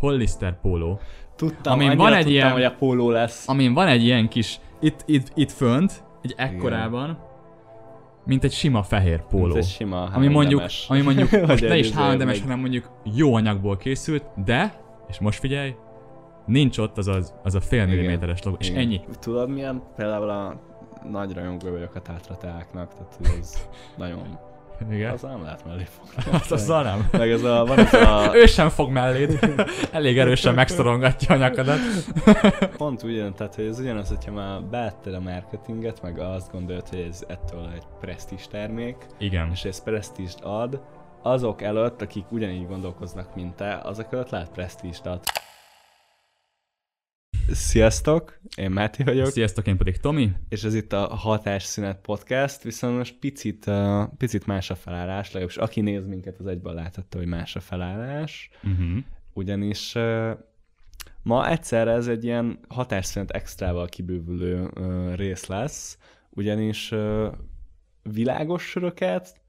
[0.00, 1.00] Hollister póló,
[1.36, 3.48] Tudtam, Amin van egy tudtam, ilyen- hogy a póló lesz.
[3.48, 7.18] amin van egy ilyen kis, itt, itt, itt fönt, egy ekkorában,
[8.24, 9.56] mint egy sima fehér póló.
[9.56, 12.90] Ez egy sima ami mondjuk, ami mondjuk most ne is izé, H&M-es, meg- hanem mondjuk
[13.14, 15.74] jó anyagból készült, de, és most figyelj,
[16.46, 18.80] nincs ott az, az, az a fél milliméteres logó, és Igen.
[18.80, 19.00] ennyi.
[19.20, 19.82] Tudod milyen?
[19.96, 20.60] Például a
[21.10, 24.38] nagy rajongó vagyok a tátrateáknak, tehát ez nagyon...
[24.90, 25.12] Igen.
[25.12, 26.30] Az nem lehet mellé fogni.
[26.38, 27.08] Hát azzal nem.
[27.12, 29.38] Meg ez a, van ez a, Ő sem fog melléd.
[29.92, 31.78] Elég erősen megszorongatja a nyakadat.
[32.76, 37.06] pont ugyan, tehát hogy ez ugyanaz, hogyha már beetted a marketinget, meg azt gondolod, hogy
[37.10, 39.50] ez ettől egy presztízs termék, Igen.
[39.52, 40.80] és ez presztízst ad,
[41.22, 45.20] azok előtt, akik ugyanígy gondolkoznak, mint te, azok előtt lehet presztízst ad.
[47.52, 50.32] Sziasztok, én Máté vagyok, Sziasztok, én pedig Tomi.
[50.48, 55.56] és ez itt a Hatásszünet Podcast, viszont most picit, uh, picit más a felállás, legalábbis
[55.56, 58.98] aki néz minket, az egyből láthatta, hogy más a felállás, Uh-huh.
[59.32, 60.30] ugyanis uh,
[61.22, 65.98] ma egyszerre ez egy ilyen hatásszünet extrával kibővülő uh, rész lesz,
[66.30, 67.26] ugyanis uh,
[68.02, 69.39] világos söröket,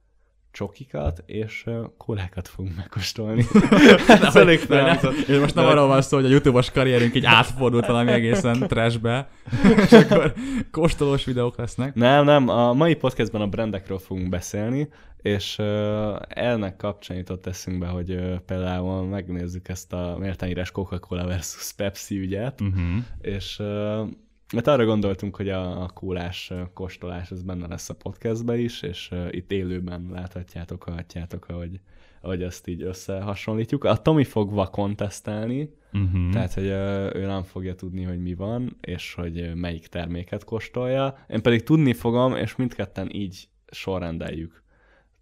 [0.51, 1.65] csokikat és
[1.97, 3.45] kólákat fogunk megkóstolni.
[4.07, 5.15] Ez elég felhangzott.
[5.15, 9.29] És most nem arról van szó, hogy a YouTube-os karrierünk így átfordult valami egészen trashbe,
[9.85, 10.33] és akkor
[10.71, 11.93] kóstolós videók lesznek.
[11.95, 14.89] Nem, nem, a mai podcastban a brandekről fogunk beszélni,
[15.21, 15.57] és
[16.27, 23.03] ennek kapcsán jutott eszünkbe, hogy például megnézzük ezt a méltányírás Coca-Cola versus Pepsi ügyet, Uh-huh.
[23.21, 23.61] és
[24.53, 29.11] mert arra gondoltunk, hogy a, a kólás kóstolás ez benne lesz a podcastbe is, és
[29.29, 31.79] itt élőben láthatjátok, hallhatjátok, ahogy,
[32.21, 33.83] ahogy ezt így összehasonlítjuk.
[33.83, 36.31] A Tomi fog vakon tesztelni, Uh-huh.
[36.31, 36.65] tehát, hogy
[37.21, 41.25] ő nem fogja tudni, hogy mi van, és hogy melyik terméket kóstolja.
[41.29, 44.63] Én pedig tudni fogom, és mindketten így sorrendeljük.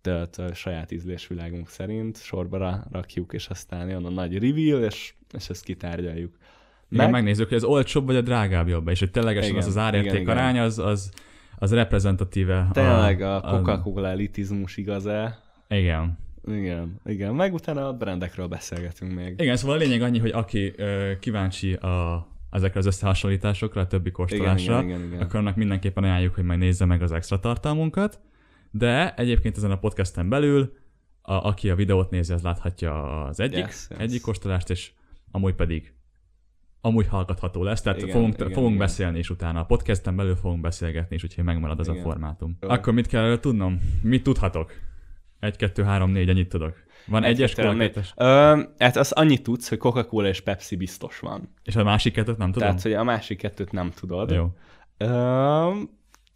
[0.01, 5.49] Tehát saját ízlésvilágunk szerint sorba ra- rakjuk, és aztán jön a nagy reveal, és, és
[5.49, 6.37] ezt kitárgyaljuk.
[6.89, 9.67] Igen, Meg- megnézzük, hogy az olcsóbb vagy a drágább jobb, és hogy ténylegesen Igen, az
[9.67, 10.37] az árérték igen, igen.
[10.37, 11.11] arány, az, az,
[11.57, 12.67] az reprezentatíve.
[12.71, 15.39] Tényleg a Coca-Cola elitizmus igaz-e?
[15.69, 16.17] Igen.
[16.47, 17.35] Igen, igen.
[17.35, 19.35] Meg utána a brandekről beszélgetünk még.
[19.37, 24.11] Igen, szóval a lényeg annyi, hogy aki ö, kíváncsi a, ezekre az összehasonlításokra, a többi
[24.11, 25.21] kóstolásra, igen, igen, igen.
[25.21, 28.19] akkor annak mindenképpen ajánljuk, hogy majd nézze meg az extra tartalmunkat.
[28.71, 30.73] De egyébként ezen a podcasten belül,
[31.21, 33.99] a, aki a videót nézi, az láthatja az egyik, Yes, yes.
[33.99, 34.91] egyik kóstolást, és
[35.31, 35.93] amúgy pedig
[36.81, 38.77] amúgy hallgatható lesz, tehát Igen, fogunk, igen, fogunk igen.
[38.85, 39.59] beszélni is utána.
[39.59, 42.57] A podcasten belül fogunk beszélgetni is, úgyhogy megmarad az a formátum.
[42.61, 42.69] Jó.
[42.69, 43.79] Akkor mit kell tudnom?
[44.01, 44.71] Mit tudhatok?
[45.39, 46.73] 1, 2, 3, 4, ennyit tudok.
[47.07, 47.77] Van Egy, egyes, négy.
[47.77, 51.53] kettes, Ö, hát azt annyit tudsz, hogy Coca-Cola és Pepsi biztos van.
[51.63, 52.67] és a másik kettőt nem tudom.
[52.67, 54.31] Tehát, hogy a másik kettőt nem tudod.
[54.31, 54.47] Jó.
[54.97, 55.71] Ö,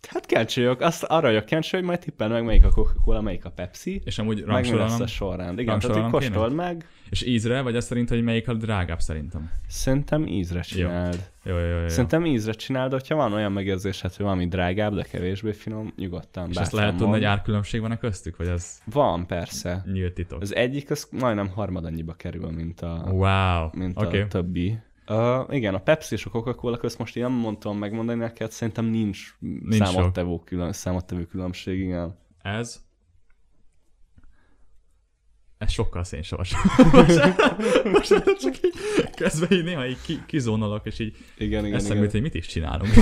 [0.08, 0.82] hát vagyok.
[0.82, 4.02] Azt arra vagyok kíváncsi, hogy majd tippel meg, melyik a Coca-Cola, melyik a Pepsi.
[4.06, 5.60] És amúgy meg mi lesz a sorrend.
[5.60, 6.34] Igen, tehát hogy rangsorolnom kéne?
[6.34, 6.88] kóstold meg.
[7.10, 9.52] és ízre, vagy azt szerint, hogy melyik a drágább szerintem.
[9.68, 11.30] Szerintem ízre csináld.
[11.44, 11.80] Jó, jó, jó.
[11.80, 11.88] jó.
[11.88, 16.56] Szerintem ízre csináld, hogyha van olyan megérzésed, hogy valami drágább, de kevésbé finom, nyugodtan és
[16.56, 19.84] bátran lehet tudni, hogy árkülönbség van a köztük, vagy ez Van, persze.
[19.92, 20.42] nyílt titok?
[20.42, 24.22] Az egyik az majdnem harmad annyiba kerül, mint a, Wow, mint oké.
[24.22, 24.78] a többi.
[25.08, 28.86] Uh, igen, a Pepsi és a Coca-Cola közt most én nem mondtam megmondani neked, szerintem
[28.86, 32.18] nincs, nincs számottevő, külön, számottevő különbség, igen.
[32.42, 32.82] Ez...
[35.58, 36.54] Ez sokkal szénsavas.
[37.94, 38.08] Most
[38.40, 38.74] csak így
[39.16, 42.12] közben így néha így ki, kizónolok, és így Igen, igen, eszembe igen.
[42.12, 42.94] hogy mit is csinálunk.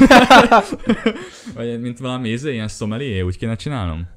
[1.56, 4.08] vagy mint valami ízé, ilyen szomelié, úgy kéne csinálnom?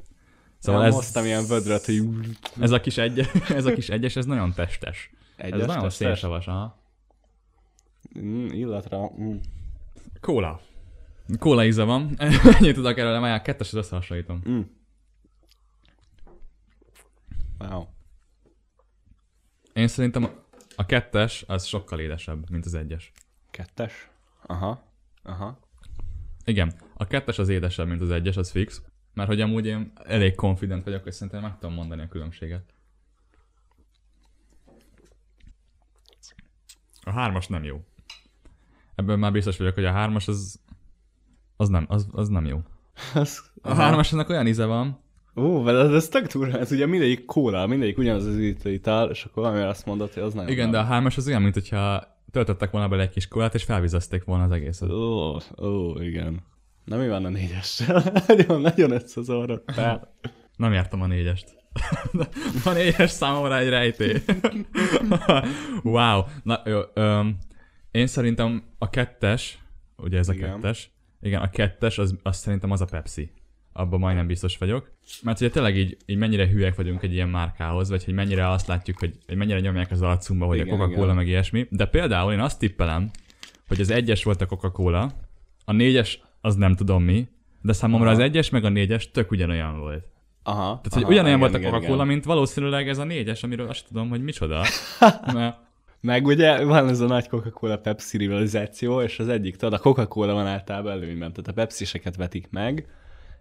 [0.58, 2.02] Szóval nem ez, hoztam ilyen vödröt, hogy
[2.60, 5.10] ez, a kis egy, ez a kis egyes, ez nagyon testes.
[5.36, 6.06] egyes ez nagyon tesztes.
[6.06, 6.83] szénsavas, aha.
[8.18, 9.10] Mm, illatra.
[9.20, 9.36] Mm.
[10.20, 10.60] Kóla.
[11.38, 12.14] Kóla íze van.
[12.58, 14.42] Ennyit tudok erről, majd a kettes az összehasonlítom.
[14.48, 14.60] Mm.
[17.58, 17.86] Wow.
[19.72, 20.30] Én szerintem
[20.76, 23.12] a kettes az sokkal édesebb, mint az egyes.
[23.50, 24.10] Kettes?
[24.46, 24.82] Aha.
[25.22, 25.58] Aha.
[26.44, 28.82] Igen, a kettes az édesebb, mint az egyes, az fix.
[29.14, 32.74] Mert hogy amúgy én elég confident vagyok, hogy szerintem meg tudom mondani a különbséget.
[37.02, 37.84] A hármas nem jó.
[38.94, 40.60] Ebben már biztos vagyok, hogy a hármas az,
[41.56, 42.60] az, nem, az, az nem jó.
[43.14, 45.02] Az, A hármasnak olyan íze van,
[45.36, 49.24] Ó, de ez, ez tök durva, ez ugye mindegyik kóla, mindegyik ugyanaz az ital, és
[49.24, 52.02] akkor valami azt mondod, hogy az nagyon igen, de a hármas az olyan, mint hogyha
[52.30, 54.90] töltöttek volna bele egy kis kólát, és felvizezték volna az egészet.
[54.90, 56.42] Ó, ó, igen.
[56.84, 58.02] Na mi van a négyessel?
[58.26, 60.14] nagyon, nagyon összezavarodtál.
[60.56, 61.56] Nem jártam a négyest.
[62.64, 64.22] a négyes számomra egy rejtély.
[65.82, 66.22] wow.
[66.42, 67.38] Na, jó, öm,
[67.94, 69.58] én szerintem a kettes,
[69.96, 70.50] ugye ez a Igen.
[70.50, 73.30] kettes, igen, a kettes, az, az szerintem az a Pepsi.
[73.72, 74.90] abban majdnem biztos vagyok.
[75.22, 78.66] Mert ugye tényleg így, így mennyire hülyek vagyunk egy ilyen márkához, vagy hogy mennyire azt
[78.66, 81.16] látjuk, hogy, hogy mennyire nyomják az arcunkba, hogy Igen, a Coca-Cola igen.
[81.16, 81.66] meg ilyesmi.
[81.70, 83.10] De például én azt tippelem,
[83.68, 85.12] hogy az egyes volt a Coca-Cola,
[85.64, 87.28] a négyes az nem tudom mi,
[87.62, 88.14] de számomra Aha.
[88.14, 90.06] az egyes meg a négyes tök ugyanolyan volt.
[90.42, 90.60] Aha.
[90.62, 92.06] Tehát, hogy aha, ugyanolyan igen, volt a Coca-Cola, igen.
[92.06, 94.64] mint valószínűleg ez a négyes, amiről azt tudom, hogy micsoda.
[95.32, 95.56] Mert
[96.04, 100.32] Meg ugye van ez a nagy Coca-Cola Pepsi rivalizáció, és az egyik, tudod, a Coca-Cola
[100.32, 102.86] van általában előnyben, tehát a Pepsi-seket vetik meg,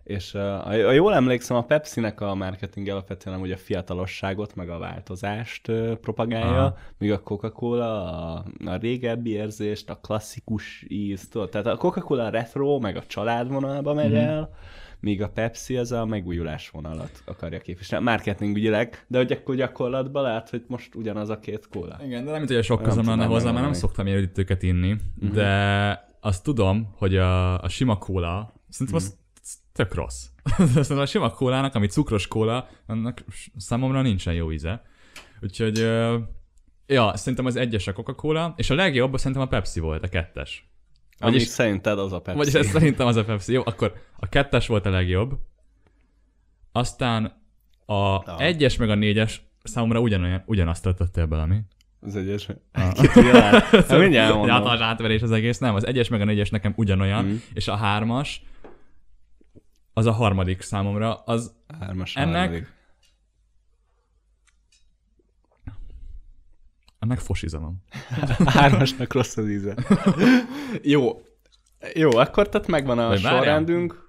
[0.03, 4.77] és uh, ha jól emlékszem, a Pepsi-nek a marketing alapvetően ugye a fiatalosságot, meg a
[4.77, 5.71] változást
[6.01, 6.77] propagálja, Aha.
[6.97, 12.79] míg a Coca-Cola a, a régebbi érzést, a klasszikus íz, tudod, tehát a Coca-Cola retro,
[12.79, 14.19] meg a családvonalba megy Mhm.
[14.19, 14.53] el,
[15.03, 20.49] míg a Pepsi az a megújulás vonalat akarja képviselni, marketingügyileg, de hogy akkor gyakorlatban lehet,
[20.49, 21.99] hogy most ugyanaz a két kóla.
[22.05, 24.17] Igen, de nem mint, hogy a sok Nem közöm lenne hozzá, mert nem szoktam ilyen
[24.17, 25.33] üdítőket inni, uh-huh.
[25.33, 29.17] de azt tudom, hogy a, a sima kóla, szerintem az
[29.73, 30.25] tök rossz.
[30.57, 33.23] Szerintem a sima kólának, ami cukros kóla, annak
[33.57, 34.81] számomra nincsen jó íze.
[35.41, 35.77] Úgyhogy,
[36.87, 40.72] ja, szerintem az egyes a Coca-Cola, és a legjobb szerintem a Pepsi volt, a kettes.
[41.23, 42.37] Ami Vagyis- szerinted az a Pepsi.
[42.37, 43.53] Vagyis ez szerintem az a Pepsi.
[43.53, 45.33] Jó, akkor a kettes volt a legjobb.
[46.71, 47.41] Aztán
[47.85, 51.59] a egyes meg a négyes számomra ugyanolyan, ugyanazt töltöttél be, ami.
[52.01, 52.47] Az egyes.
[52.71, 53.07] Látni?
[53.71, 54.55] Hát mindjárt Egy mondom.
[54.55, 57.35] általános átverés az egész, nem, az egyes meg a négyes nekem ugyanolyan, Mhm.
[57.53, 58.41] és a hármas,
[59.93, 62.71] az a harmadik számomra, az Hármas, Ennek- harmadik.
[67.03, 67.83] Ennek fosizalom.
[68.45, 69.75] Hármasnak rossz az íze.
[70.81, 71.21] Jó.
[71.93, 74.07] Jó, akkor tehát megvan a Vagy sorrendünk.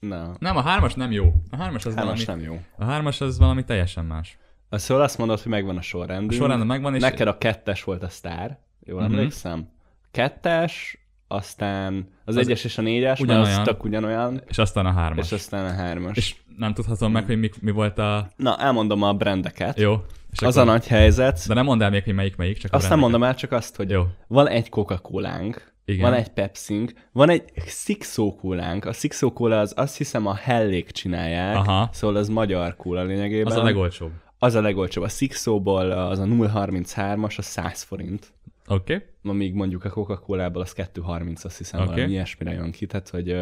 [0.00, 1.32] Na, Nem, a hármas nem jó.
[1.50, 2.60] A hármas az hármas valami, nem jó.
[2.76, 4.38] a hármas az valami teljesen más.
[4.70, 6.64] Szóval azt mondod, hogy megvan a A sorrendünk.
[6.66, 8.58] megvan, és Neked a kettes volt a sztár.
[8.84, 9.12] Jól Mhm.
[9.12, 9.68] emlékszem?
[10.10, 10.98] Kettes,
[11.34, 13.58] aztán az, Az egyes és a négyes, ugyanolyan.
[13.60, 15.24] az tök ugyanolyan, és aztán a hármas.
[15.26, 16.16] és aztán a hármas.
[16.16, 18.28] És nem tudhatom meg, hogy mi, mi volt a...
[18.36, 19.78] Na, elmondom a brendeket.
[19.78, 19.94] Jó.
[20.32, 21.44] És az akkor- a nagy helyzet.
[21.46, 23.76] De nem mondd el még, hogy melyik melyik, csak Azt nem mondom el, csak azt,
[23.76, 24.02] hogy Jó.
[24.26, 26.10] van egy Coca-Colánk, Igen.
[26.10, 28.84] van egy Pepsink, van egy Sixo kólánk.
[28.84, 31.88] A Sixo kóla az azt hiszem a Hellék csinálják, Aha.
[31.92, 33.46] szóval az magyar kóla lényegében.
[33.52, 34.10] Az a legolcsóbb.
[34.38, 35.04] az a legolcsóbb.
[35.04, 38.32] A Sixóból az a 0,33-as, a 100 forint.
[38.66, 38.94] Oké.
[38.94, 39.06] Okay.
[39.22, 41.94] Amíg mondjuk a Coca-Colából az 2,30, azt hiszem okay.
[41.94, 42.86] valami ilyesmire jön ki.
[42.86, 43.36] Tehát, hogy,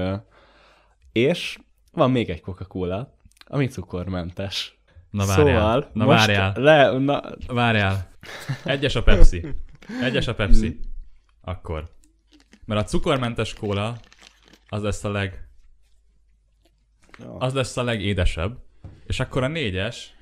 [1.12, 1.58] és
[1.92, 4.78] van még egy Coca-Cola, ami cukormentes.
[5.10, 5.46] Na várjál.
[5.46, 6.52] Szóval Na most várjál.
[6.56, 8.10] Le, na, Várjál.
[8.64, 9.46] Egyes a Pepsi.
[10.02, 10.80] Egyes a Pepsi.
[11.40, 11.90] Akkor.
[12.64, 13.96] Mert a cukormentes kóla
[14.68, 15.48] az lesz a leg...
[17.38, 18.58] Az lesz a legédesebb.
[19.06, 20.14] És akkor a négyes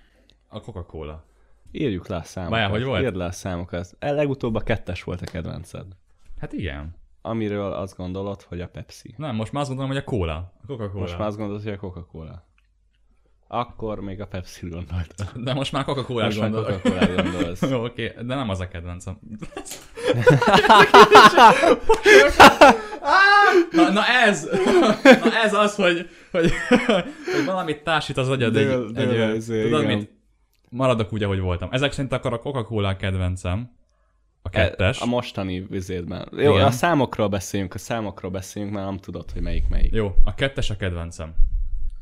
[0.49, 1.25] a Coca-Cola.
[1.73, 2.59] Írjuk le a számokat.
[2.59, 3.03] Várjál, hogy volt?
[3.03, 3.97] Írd le a számokat.
[3.99, 5.87] El legutóbb a kettes volt a kedvenced.
[6.41, 6.97] Hát igen.
[7.23, 9.15] Amiről azt gondolod, hogy a Pepsi.
[9.17, 10.35] Nem, most már azt gondolom, hogy a kóla.
[10.63, 11.01] A Coca-Cola.
[11.01, 12.47] Most már azt gondolod, hogy a Coca-Cola.
[13.51, 15.33] Akkor még a Pepsi gondoltad.
[15.45, 16.51] De most már Coca-Cola Most már.
[16.51, 17.71] Coca-Cola gondolsz.
[17.71, 19.19] Jó, oké, de nem az a kedvencem.
[23.71, 24.49] na, na ez!
[25.03, 26.53] Na ez az, hogy, hogy,
[27.35, 29.97] hogy valamit társít az agyad Dől- egy, dől egy az, tudod igen.
[29.97, 30.17] mit?
[30.71, 31.69] Maradok úgy, ahogy voltam.
[31.73, 33.77] Ezek szerint akkor a Coca-Cola kedvencem.
[34.43, 35.01] A kettes.
[35.01, 36.29] A mostani vizétben.
[36.33, 36.67] Jó, Igen.
[36.67, 39.93] a számokról beszéljünk, a számokról beszéljünk, mert nem tudod, hogy melyik melyik.
[39.93, 41.35] Jó, a kettes a kedvencem.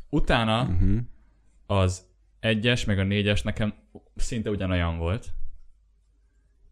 [0.08, 0.98] Utána Uh-huh.
[1.66, 2.04] az
[2.40, 3.74] egyes, meg a négyes nekem
[4.16, 5.26] szinte ugyanolyan volt.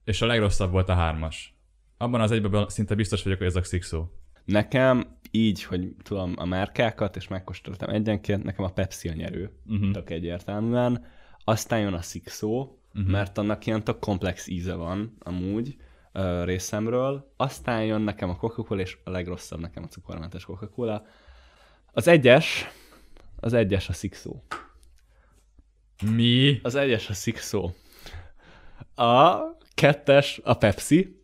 [0.05, 1.55] És a legrosszabb volt a hármas.
[1.97, 4.07] Abban az egyben szinte biztos vagyok, hogy ez a Sixo.
[4.45, 9.91] Nekem így, hogy tudom a márkákat, és megkóstoltam egyenként, nekem a Pepsi a nyerő, uh-huh.
[9.91, 11.05] tök egyértelműen.
[11.45, 12.01] Aztán jön a
[12.95, 13.03] Mhm.
[13.03, 13.13] uh-huh.
[13.13, 15.77] mert annak ilyen tök komplex íze van amúgy
[16.13, 17.33] ö, részemről.
[17.37, 21.07] Aztán jön nekem a Coca-Cola, és a legrosszabb nekem a cukormentes Coca-Cola.
[21.93, 22.67] Az egyes,
[23.37, 24.35] az egyes a Sixo.
[26.03, 26.61] Mi?
[26.63, 27.71] Az egyes a Sixo.
[28.95, 29.39] A
[29.75, 31.23] kettes a Pepsi.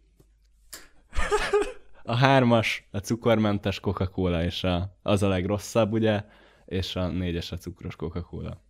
[2.02, 6.24] A hármas a cukormentes Coca-Cola, és a, az a legrosszabb, ugye?
[6.66, 8.62] És a négyes a cukros Coca-Cola.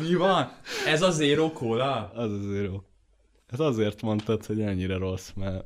[0.00, 0.52] Mi van?
[0.86, 2.12] Ez a Zero Cola?
[2.14, 2.80] Az az zero.
[3.46, 5.64] Ez azért mondtad, hogy ennyire rossz, mert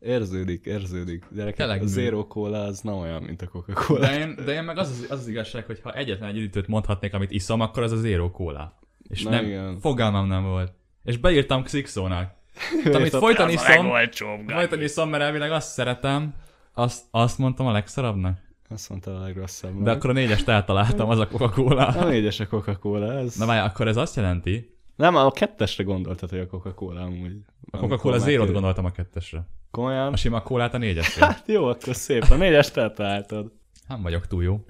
[0.00, 1.24] érződik, érződik.
[1.30, 4.00] Gyerekek, Tényleg a zero cola az nem olyan, mint a Coca-Cola.
[4.00, 6.66] De én, de én meg az az, az az igazság, hogy ha egyetlen egy üdítőt
[6.66, 8.78] mondhatnék, amit iszom, akkor az a Zero Cola.
[9.08, 9.78] És Na nem, igen.
[9.80, 10.72] fogalmam nem volt.
[11.04, 12.32] És beírtam Xixónak.
[12.92, 13.90] Amit folyton a iszom,
[14.46, 16.34] folyton iszom, mert elvileg azt szeretem,
[16.72, 18.38] azt, azt mondtam a legszarabbnak.
[18.68, 19.82] Azt mondta a legrosszabb.
[19.82, 21.86] De akkor a négyest eltaláltam, az a Coca-Cola.
[21.86, 23.36] A négyes a Coca-Cola, ez...
[23.36, 27.36] Na várj, akkor ez azt jelenti, Nem, a kettesre gondoltad, hogy a Coca-Cola amúgy.
[27.70, 29.46] a Coca-Cola Zero-t gondoltam a kettesre.
[29.70, 30.12] Komolyan?
[30.12, 31.26] A sima kólát a négyesre.
[31.34, 32.22] Hát jó, akkor szép.
[32.30, 33.52] A négyest eltaláltad.
[33.88, 34.64] Nem vagyok túl jó.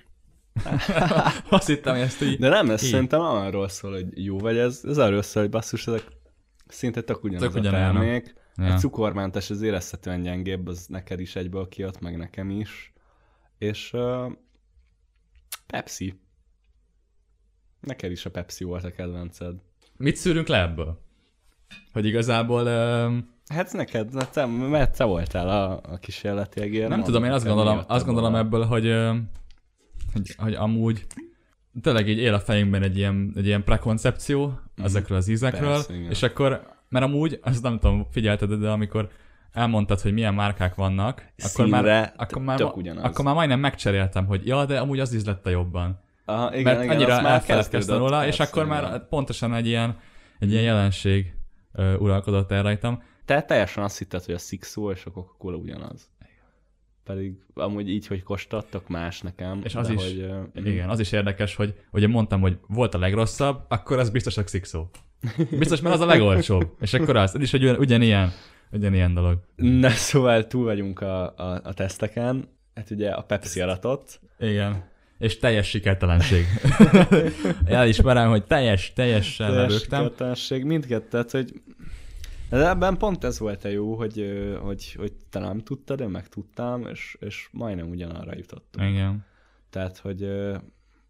[1.48, 2.38] Azt hittem, hogy ezt így...
[2.38, 2.90] De nem, ez így.
[2.90, 6.06] szerintem arról szól, hogy jó vagy, ez, ez arról szól, hogy basszus, ezek
[6.66, 8.34] szinte tök ugyanaz Tök a termék.
[8.56, 8.74] Ja.
[8.74, 12.93] A cukormentes az érezhetően gyengébb, az neked is egyből kijött, meg nekem is.
[13.58, 14.32] És uh,
[15.66, 16.20] Pepsi.
[17.80, 19.54] Neked is a Pepsi volt a kedvenced.
[19.96, 21.00] Mit szűrünk le ebből?
[21.92, 22.66] Hogy igazából...
[22.66, 26.88] Um, Hát neked, hát te, mert te voltál a, a kísérleti egér.
[26.88, 28.94] nem tudom, én azt gondolom, azt gondolom ebből, hogy,
[30.12, 31.06] hogy, hogy amúgy
[31.80, 35.70] tényleg így él a fejünkben egy ilyen, egy ilyen prekoncepció ezekről az ízekről.
[35.70, 36.10] Persze, igen.
[36.10, 39.08] és akkor, mert amúgy, azt nem tudom, figyelted, de amikor
[39.54, 42.60] elmondtad, hogy milyen márkák vannak, akkor már, akkor már,
[43.02, 46.00] akkor már majdnem megcseréltem, hogy ja, de amúgy az ízlette jobban.
[46.24, 48.82] Aha, igen, mert igen, annyira elfeledkeztem róla, és akkor igen.
[48.82, 49.98] már pontosan egy ilyen,
[50.38, 51.34] egy ilyen jelenség
[51.72, 53.02] ö, uralkodott el rajtam.
[53.24, 56.12] Te teljesen azt hitted, hogy a Sixo és a Coca-Cola ugyanaz.
[57.04, 59.60] Pedig amúgy így, hogy kóstoltak más nekem.
[59.64, 62.98] És az is, Hogy, uh, igen, az is érdekes, hogy ugye mondtam, hogy volt a
[62.98, 64.86] legrosszabb, akkor az biztos a Xixo.
[65.58, 66.76] Biztos, mert az a legolcsóbb.
[66.80, 68.32] És akkor az, ez is egy ugyan, ugyanilyen,
[68.74, 69.38] ugyanilyen dolog.
[69.56, 72.48] Na szóval túl vagyunk a, a, a teszteken.
[72.74, 74.20] Hát ugye a Pepsi aratott.
[74.38, 74.84] Igen.
[75.18, 76.44] És teljes sikertelenség.
[77.64, 79.78] Elismerem, hogy teljes, teljesen lebögtem.
[79.78, 81.62] Sikertelenség mindkettőt, hogy
[82.50, 84.24] de ebben pont ez volt a jó, hogy,
[84.60, 88.88] hogy, hogy te nem tudtad, én meg tudtam, és, és majdnem ugyanarra jutottunk.
[88.88, 89.24] Igen.
[89.70, 90.22] Tehát, hogy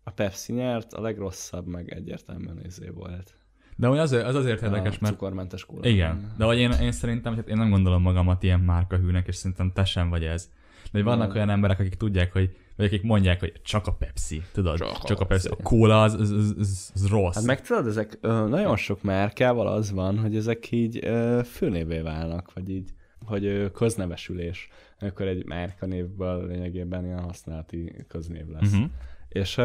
[0.02, 3.34] a Pepsi nyert, a legrosszabb meg egyértelműen izé volt.
[3.76, 5.88] De úgy azért, az azért érdekes, a mert cukormentes kóla.
[5.88, 9.72] Igen, de hogy én, én szerintem, hogy én nem gondolom magamat ilyen márkahűnek, és szerintem
[9.72, 10.50] te sem vagy ez.
[10.82, 14.42] De hogy vannak olyan emberek, akik tudják, hogy, vagy akik mondják, hogy csak a Pepsi,
[14.52, 14.78] tudod?
[14.78, 15.48] Csak Csak, a Pepsi.
[15.48, 17.34] A kóla az, az, az, az, az rossz.
[17.34, 22.00] Hát meg tudod, ezek ö, nagyon sok márkával az van, hogy ezek így ö, főnévé
[22.00, 22.90] válnak, vagy így,
[23.24, 24.68] hogy ö, köznevesülés.
[25.00, 28.72] Akkor egy márkanévből lényegében ilyen használati köznév lesz.
[28.72, 28.90] Uh-huh.
[29.34, 29.64] És uh,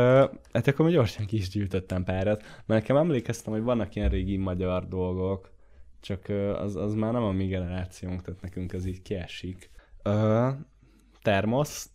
[0.53, 4.37] hát akkor még gyorsan ki is gyűjtöttem párat, mert nekem emlékeztem, hogy vannak ilyen régi
[4.37, 5.51] magyar dolgok,
[5.99, 9.69] csak uh, az, az már nem a mi generációnk, tehát nekünk ez így kiesik.
[10.05, 10.49] Uh,
[11.21, 11.89] termosz.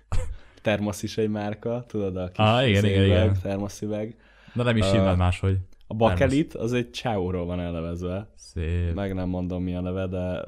[0.62, 3.38] Termosz is egy márka, tudod, a kis Ah, igen, igen, szénüveg, igen.
[3.42, 4.16] termoszüveg.
[4.54, 5.58] De nem is hívnád máshogy.
[5.86, 8.30] A bakelit, az egy csáóról van elnevezve.
[8.36, 8.94] Szép.
[8.94, 10.44] Meg nem mondom mi a neve, de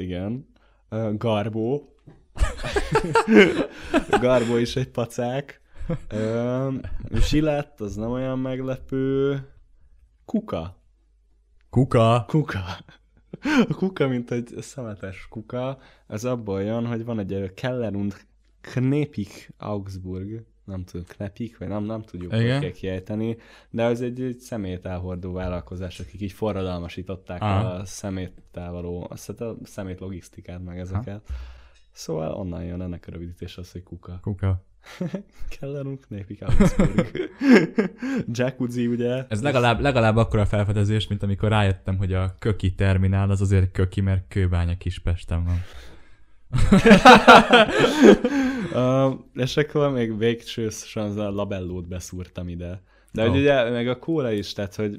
[0.00, 0.46] igen.
[0.88, 1.96] Ö, Garbó.
[4.20, 5.61] Garbó is egy pacák.
[7.14, 9.36] Zsilett, az nem olyan meglepő.
[10.24, 10.76] Kuka.
[11.70, 12.24] Kuka.
[12.26, 12.64] Kuka.
[13.68, 18.26] A kuka, mint egy szemetes kuka, az abból jön, hogy van egy Keller und
[18.60, 22.60] Knepik Augsburg, nem tudom, Knepik, vagy nem, nem tudjuk, hogy Igen.
[22.60, 23.36] kell kiejteni,
[23.70, 27.68] de az egy, egy szemét elhordó vállalkozás, akik így forradalmasították Aha.
[27.68, 31.28] a szeméttel való, azt a szemét logisztikát, meg ezeket.
[31.92, 34.18] Szóval onnan jön ennek a rövidítés az, hogy kuka.
[34.20, 34.64] Kuka.
[35.48, 37.30] Keller und Knepik Augsburg.
[38.32, 39.26] Jacuzzi, ugye?
[39.28, 44.00] Ez legalább, legalább akkora felfedezés, mint amikor rájöttem, hogy a köki terminál az azért köki,
[44.00, 45.62] mert kőbánya Kispesten van.
[48.74, 52.82] Uh, és akkor még végsősorban a labellót beszúrtam ide.
[53.12, 53.28] De Ó.
[53.28, 54.96] hogy ugye meg a kóla is, tehát hogy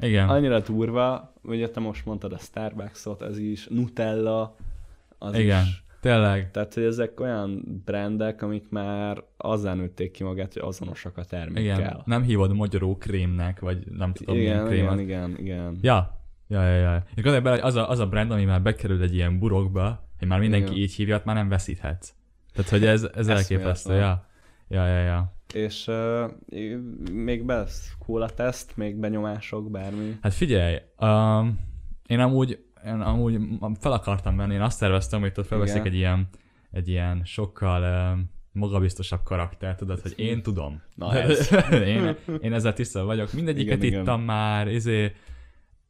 [0.00, 0.28] Igen.
[0.28, 4.56] annyira durva, ugye te most mondtad a Starbucksot, ez is, Nutella,
[5.18, 5.62] az Igen.
[5.62, 5.84] is.
[6.02, 6.50] Tényleg.
[6.50, 11.78] Tehát, hogy ezek olyan brandek, amik már azzal nőtték ki magát, hogy azonosak a termékkel.
[11.78, 12.02] Igen.
[12.04, 15.00] Nem hívod magyaró krémnek, vagy nem tudom milyen igen, krémet.
[15.00, 15.78] igen, igen, igen.
[15.80, 17.04] Ja, ja, ja, ja.
[17.14, 20.08] És gondolj bele, hogy az a, az a brand, ami már bekerül egy ilyen burokba,
[20.18, 20.82] hogy már mindenki Igen.
[20.82, 22.14] így hívja, már nem veszíthetsz.
[22.52, 24.26] Tehát, hogy ez, ez elképesztő, ja.
[24.68, 25.36] Ja, ja, ja.
[25.54, 26.30] És uh,
[27.12, 27.66] még be
[27.98, 30.18] kóla teszt, még benyomások, bármi.
[30.20, 31.58] Hát figyelj, um,
[32.06, 33.38] én amúgy, én amúgy
[33.80, 35.86] fel akartam venni, én azt terveztem, hogy ott felveszik Igen.
[35.86, 36.28] egy ilyen,
[36.70, 40.82] egy ilyen sokkal um, magabiztosabb karakter, tudod, hogy én tudom.
[40.94, 41.52] Na ez.
[41.70, 45.12] én, én ezzel tiszta vagyok, mindegyiket Igen, ittam már, izé,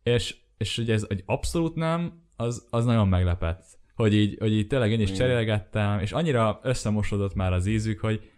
[0.03, 3.65] és, és ugye ez egy abszolút nem, az, az nagyon meglepett.
[3.95, 5.21] Hogy így, hogy így tényleg én is Igen.
[5.21, 8.31] cserélgettem, és annyira összemosodott már az ízük, hogy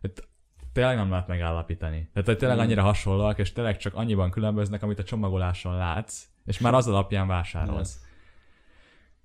[0.00, 0.12] hogy
[0.72, 2.08] tényleg nem lehet megállapítani.
[2.12, 6.58] Tehát hogy tényleg annyira hasonlóak, és tényleg csak annyiban különböznek, amit a csomagoláson látsz, és
[6.58, 8.00] már az alapján vásárolsz.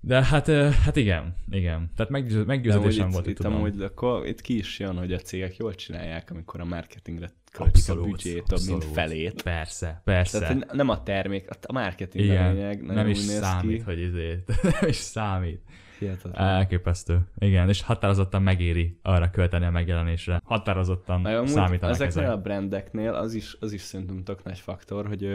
[0.00, 0.46] De hát,
[0.84, 1.90] hát igen, igen.
[1.96, 3.54] Tehát meggyőz, meggyőződésem itt, volt, itt tudom.
[3.54, 7.88] amúgy akkor itt ki is jön, hogy a cégek jól csinálják, amikor a marketingre költik
[7.88, 9.42] a büdzsét több, mint felét.
[9.42, 10.38] Persze, persze.
[10.38, 13.82] Tehát nem a termék, a marketing Igen, a lényeg, nem is számít, ki.
[13.82, 14.44] hogy izé,
[14.80, 15.62] nem is számít.
[15.98, 16.34] Hihetetlen.
[16.34, 17.20] Elképesztő.
[17.38, 20.40] Igen, és határozottan megéri arra költeni a megjelenésre.
[20.44, 22.36] Határozottan Na, számítanak ezeknél ezek.
[22.36, 25.28] a brandeknél az is, az is szerintem tök nagy faktor, hogy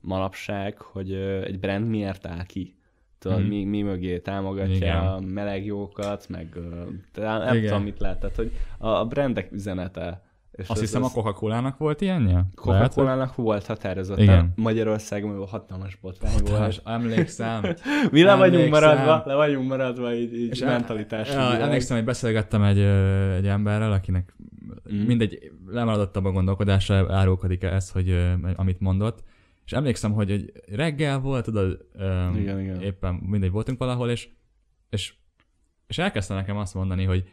[0.00, 1.12] manapság, hogy
[1.44, 2.74] egy brand miért áll ki.
[3.18, 3.48] tudod, Mhm.
[3.48, 4.96] mi, mi mögé támogatja Igen.
[4.96, 6.58] a meleg jókat, meg
[7.12, 7.68] talán nem Igen.
[7.68, 10.22] tudom, mit lehet, tehát, hogy a, a brandek üzenete.
[10.52, 12.44] És Azt ez- hiszem ez- a Coca-Cola-nak volt ilyenje?
[12.54, 14.22] Coca-Cola-nak volt határozottan.
[14.22, 14.52] Igen.
[14.56, 16.80] Magyarországon hatalmas botrány volt.
[16.84, 17.62] emlékszem.
[18.12, 21.28] Mi le vagyunk maradva, le vagyunk maradva így, így És mentalitás.
[21.32, 22.78] Ja, emlékszem, hogy beszélgettem egy,
[23.36, 24.34] egy emberrel, akinek
[24.92, 24.96] Mm.
[25.06, 29.22] mindegy, lemaradott abban a gondolkodásra, árulkodik ez, hogy amit mondott.
[29.70, 32.80] És emlékszem, hogy egy reggel volt, tudod, ö, Igen, igen.
[32.80, 34.28] éppen mindegy voltunk valahol, és,
[34.88, 35.14] és,
[35.86, 37.28] és elkezdte nekem azt mondani, hogy,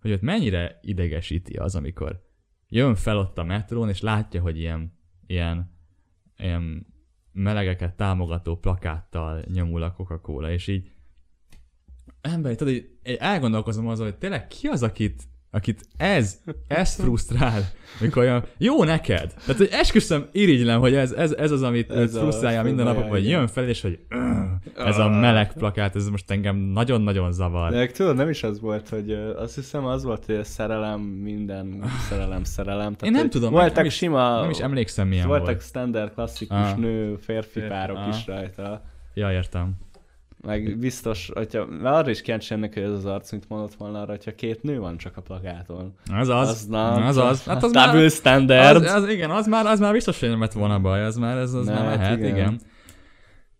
[0.00, 2.24] hogy ott mennyire idegesíti az, amikor
[2.68, 5.76] jön fel ott a metrón, és látja, hogy ilyen, ilyen,
[6.36, 6.86] ilyen
[7.32, 10.90] melegeket támogató plakáttal nyomul a Coca-Cola, és így
[12.20, 15.22] ember, tudod, így elgondolkozom azon, hogy tényleg ki az, akit,
[15.54, 17.62] akit ez, ez frusztrál,
[18.00, 19.34] mikor olyan, jó neked.
[19.40, 22.84] Tehát, hogy esküszöm, irigylem, hogy ez, ez, ez az, amit Ez ez a- frusztrálja minden
[22.84, 26.56] frusztrálja, napok, hogy jön fel, és hogy "Ugh, ez a meleg plakát, ez most engem
[26.56, 27.70] nagyon-nagyon zavar.
[27.70, 32.44] De tudod, nem is az volt, hogy azt hiszem az volt, hogy szerelem, minden szerelem,
[32.44, 32.94] szerelem.
[32.94, 35.62] Tehát, Én nem tudom, voltak nem is- sima, Nem is emlékszem, milyen voltak volt.
[35.62, 36.76] standard, klasszikus Ah.
[36.76, 38.08] nő, férfi Férfi, párok ah.
[38.08, 38.82] is rajta.
[39.14, 39.72] Ja, értem.
[40.44, 44.00] Meg biztos, hogyha, mert arra is kíváncsi ennek, hogy ez az arc, mint mondott volna
[44.00, 45.94] arra, hogyha két nő van csak a plakáton.
[46.12, 46.48] Az az.
[46.48, 47.44] Az, na, az az.
[47.44, 48.84] Hát az double már, standard.
[48.84, 51.36] az, az, igen, az már, az már biztos, hogy nem lett volna baj, az már,
[51.36, 52.28] ez az Ne, már hát lehet, igen.
[52.30, 52.60] igen.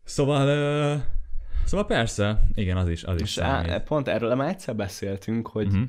[0.04, 0.94] Szóval, ö,
[1.64, 3.70] szóval persze, igen, az is, az is számít.
[3.70, 5.82] á, pont erről már egyszer beszéltünk, hogy Mhm.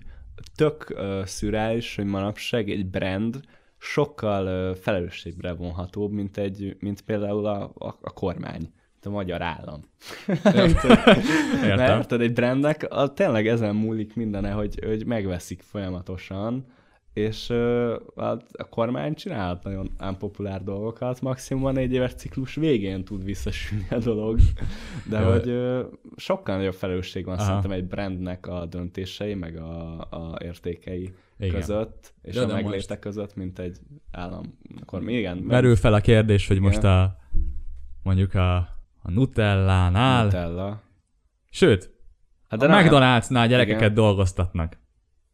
[0.55, 3.39] tök uh, szürális, hogy manapság egy brand
[3.77, 8.73] sokkal felelősségre vonhatóbb, mint, egy, mint például a, a, a kormány,
[9.05, 9.81] a magyar állam.
[10.45, 11.17] Értem.
[11.77, 16.65] Mert egy brandnek a, tényleg ezen múlik mindene, hogy, hogy megveszik folyamatosan,
[17.13, 18.37] és uh, a,
[18.69, 24.39] kormány csinálhat nagyon unpopulár dolgokat, maximum a négy éves ciklus végén tud visszasülni a dolog,
[25.09, 25.75] de hogy
[26.15, 27.45] sokkal nagyobb felelősség van Aha.
[27.45, 31.59] szerintem egy brandnek a döntései, meg a, a értékei Igen.
[31.59, 33.77] között, és Ja, a de megléte most- között, mint egy
[34.11, 34.57] állam.
[34.81, 36.67] Akkor igen, Merül fel a kérdés, hogy Igen.
[36.69, 37.17] most a
[38.03, 38.74] mondjuk a,
[39.07, 40.81] a Nutellánál, Nutella.
[41.49, 41.93] sőt,
[42.49, 43.93] Hát a nem- McDonald'snál gyerekeket Igen.
[43.93, 44.77] dolgoztatnak.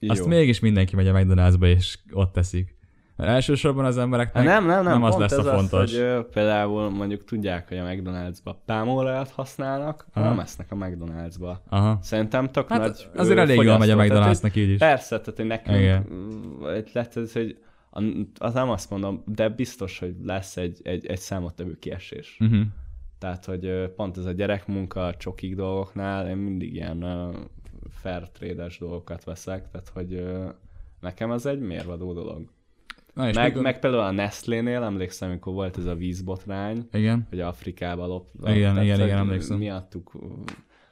[0.08, 0.28] Azt Jó.
[0.28, 2.80] mégis mindenki megy a McDonald'sba és ott teszik.
[3.16, 5.80] Mert elsősorban az embereknek Hát nem, nem, nem, nem az lesz a fontos.
[5.82, 10.30] Az, hogy ö, például mondjuk tudják, hogy a McDonald'sba pámolajat használnak, Aha.
[10.30, 11.56] nem esznek a McDonald'sba.
[11.70, 12.00] Aha.
[12.02, 14.78] Szerintem tök Hát nagy azért ö, elég jól megy a McDonald'snak így is.
[14.78, 16.06] Persze, tehát hogy nekünk Igen.
[16.94, 17.58] lett ez, hogy
[18.40, 22.38] az nem azt mondom, de biztos, hogy lesz egy, egy, egy számottevő kiesés.
[22.40, 22.62] Uh-huh.
[23.22, 27.06] Tehát, hogy pont ez a gyerekmunka, a csokik dolgoknál, én mindig ilyen
[27.90, 30.26] fair trade dolgokat veszek, tehát hogy
[31.00, 32.50] nekem ez egy mérvadó dolog.
[33.14, 37.26] Na és Meg, mikor- meg például a Nestlénél, emlékszem, amikor volt ez a vízbotrány, Igen.
[37.30, 38.28] hogy Afrikába lop.
[38.42, 38.54] Igen,
[38.84, 39.58] igen, hogy igen, emlékszem.
[39.58, 40.12] Miattuk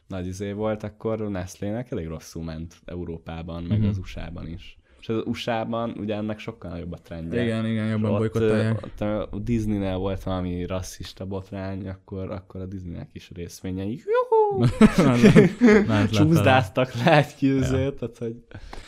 [0.08, 3.88] nagy izé volt, akkor Nestlének elég rosszul ment Európában, meg Mhm.
[3.88, 4.79] az USA-ban is.
[5.00, 7.44] És az USA-ban ugye ennek sokkal nagyobb a trendje.
[7.44, 8.82] Igen, igen, jobban ott, bolykottálják.
[8.84, 14.66] ott a Disneynél volt valami rasszista botrány, akkor, akkor a Disneynek is részvényei juhú,
[16.12, 17.50] csúszdáztak le egy Ja.
[17.50, 18.36] kőzét, tehát hogy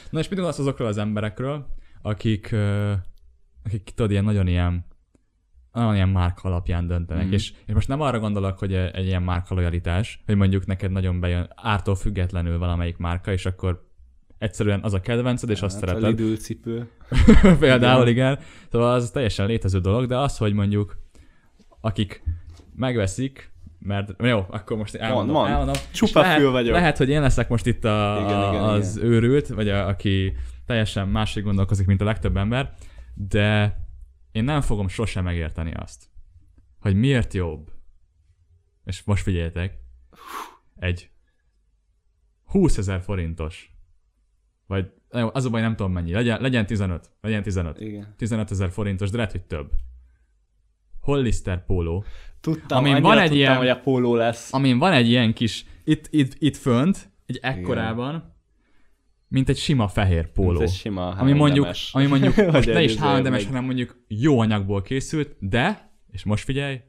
[0.10, 1.66] Na és mit gondolsz azokról az emberekről,
[2.02, 2.56] akik,
[3.66, 4.86] akik tudod, ilyen nagyon ilyen
[5.74, 7.34] nagyon ilyen márka alapján döntenek, Mhm.
[7.34, 11.20] és, és most nem arra gondolok, hogy egy ilyen márka lojalitás, hogy mondjuk neked nagyon
[11.20, 13.90] bejön ártól függetlenül valamelyik márka, és akkor
[14.42, 16.20] egyszerűen az a kedvenced, és azt hát a szereted.
[16.20, 16.90] Lidl cipő.
[17.60, 18.40] Például igen.
[18.72, 20.98] Szóval az teljesen létező dolog, de az, hogy mondjuk
[21.82, 22.24] akik
[22.76, 25.36] megveszik, mert jó, akkor most elmondom.
[25.36, 25.50] mondd.
[25.50, 25.76] elmondom.
[25.92, 26.74] Csupa lehet, vagyok.
[26.74, 30.34] Lehet, hogy én leszek most itt a, Igen, a, igen, az őrült, vagy a, aki
[30.66, 32.74] teljesen másik gondolkozik, mint a legtöbb ember,
[33.14, 33.80] de
[34.32, 36.04] én nem fogom sosem megérteni azt,
[36.80, 37.72] hogy miért jobb,
[38.84, 39.78] és most figyeljetek,
[40.80, 41.10] egy
[42.46, 43.71] 20 ezer forintos,
[44.72, 44.92] vagy
[45.32, 47.80] az a baj, nem tudom mennyi, legyen, legyen 15, legyen 15.
[47.80, 48.14] Igen.
[48.18, 49.72] 15 ezer forintos, de lehet, hogy több.
[51.00, 52.04] Hollister póló,
[52.42, 54.54] Tudtam, Amin van egy tudtam, ilyen- hogy a póló lesz.
[54.54, 58.34] amin van egy ilyen kis, itt, itt, itt fönt, egy ekkorában,
[59.28, 60.58] mint egy sima fehér póló.
[60.60, 64.40] Mint egy sima ami mondjuk, ami mondjuk most ne is izé, meg- hanem mondjuk jó
[64.40, 66.80] anyagból készült, de, és most figyelj,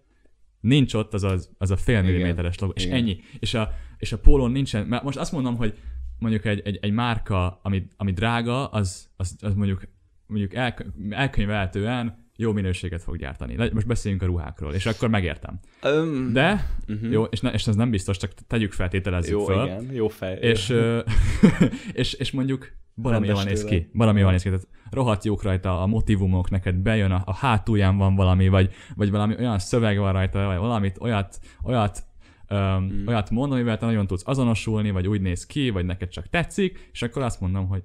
[0.61, 2.11] nincs ott az, az, az a fél Igen.
[2.11, 2.97] milliméteres logó, és Igen.
[2.97, 3.21] ennyi.
[3.41, 5.75] És a, és a pólón nincsen, mert most azt mondom, hogy
[6.19, 9.83] mondjuk egy, egy, egy márka, ami, ami drága, az, az, az mondjuk,
[10.27, 10.75] mondjuk el,
[11.11, 13.71] elkönyvelhetően jó minőséget fog gyártani.
[13.73, 15.59] Most beszéljünk a ruhákról, és akkor megértem.
[15.83, 17.13] Öm, De, mhm.
[17.13, 19.65] jó, és, ne, és ez nem biztos, csak tegyük feltételezzük jó, föl.
[19.65, 20.39] igen, jó fej.
[20.41, 21.01] És, ö,
[21.93, 23.91] és, és mondjuk valami jól néz ki.
[23.93, 24.49] Valami jól néz ki.
[24.49, 29.11] Tehát rohadt jók rajta a motivumok, neked bejön, a, a hátulján van valami, vagy, vagy
[29.11, 32.03] valami olyan szöveg van rajta, vagy valamit, olyat, olyat
[32.53, 33.07] öm, mm.
[33.07, 36.89] olyat mondom, amivel te nagyon tudsz azonosulni, vagy úgy néz ki, vagy neked csak tetszik,
[36.93, 37.83] és akkor azt mondom, hogy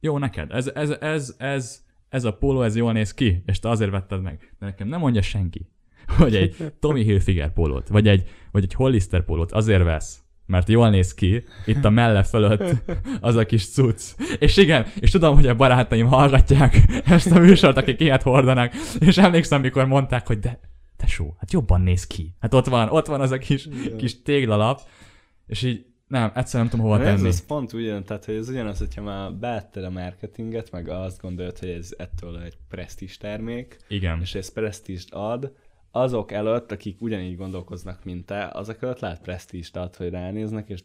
[0.00, 3.68] jó neked, ez, ez, ez, ez, ez a póló, ez jól néz ki, és te
[3.68, 4.54] azért vetted meg.
[4.58, 5.68] De nekem nem mondja senki,
[6.18, 10.90] hogy egy Tommy Hilfiger pólót, vagy egy, vagy egy Hollister pólót azért vesz, mert jól
[10.90, 14.00] néz ki, itt a melle fölött az a kis cucc.
[14.38, 19.18] És igen, és tudom, hogy a barátaim hallgatják ezt a műsort, akik ilyet hordanak, és
[19.18, 20.60] emlékszem, mikor mondták, hogy de
[21.00, 22.34] tesó, hát jobban néz ki.
[22.40, 24.80] Hát ott van, ott van az a kis, kis téglalap,
[25.46, 27.28] és így nem, egyszerűen nem tudom hova tenni.
[27.28, 31.20] Ez az pont ugyan, tehát hogy ez ugyanaz, hogyha már beetted a marketinget, meg azt
[31.20, 34.20] gondolod, hogy ez ettől egy presztis termék, Igen.
[34.20, 35.52] és ez presztist ad,
[35.90, 40.80] azok előtt, akik ugyanígy gondolkoznak, mint te, azok előtt lehet presztíst ad, hogy ránéznek, és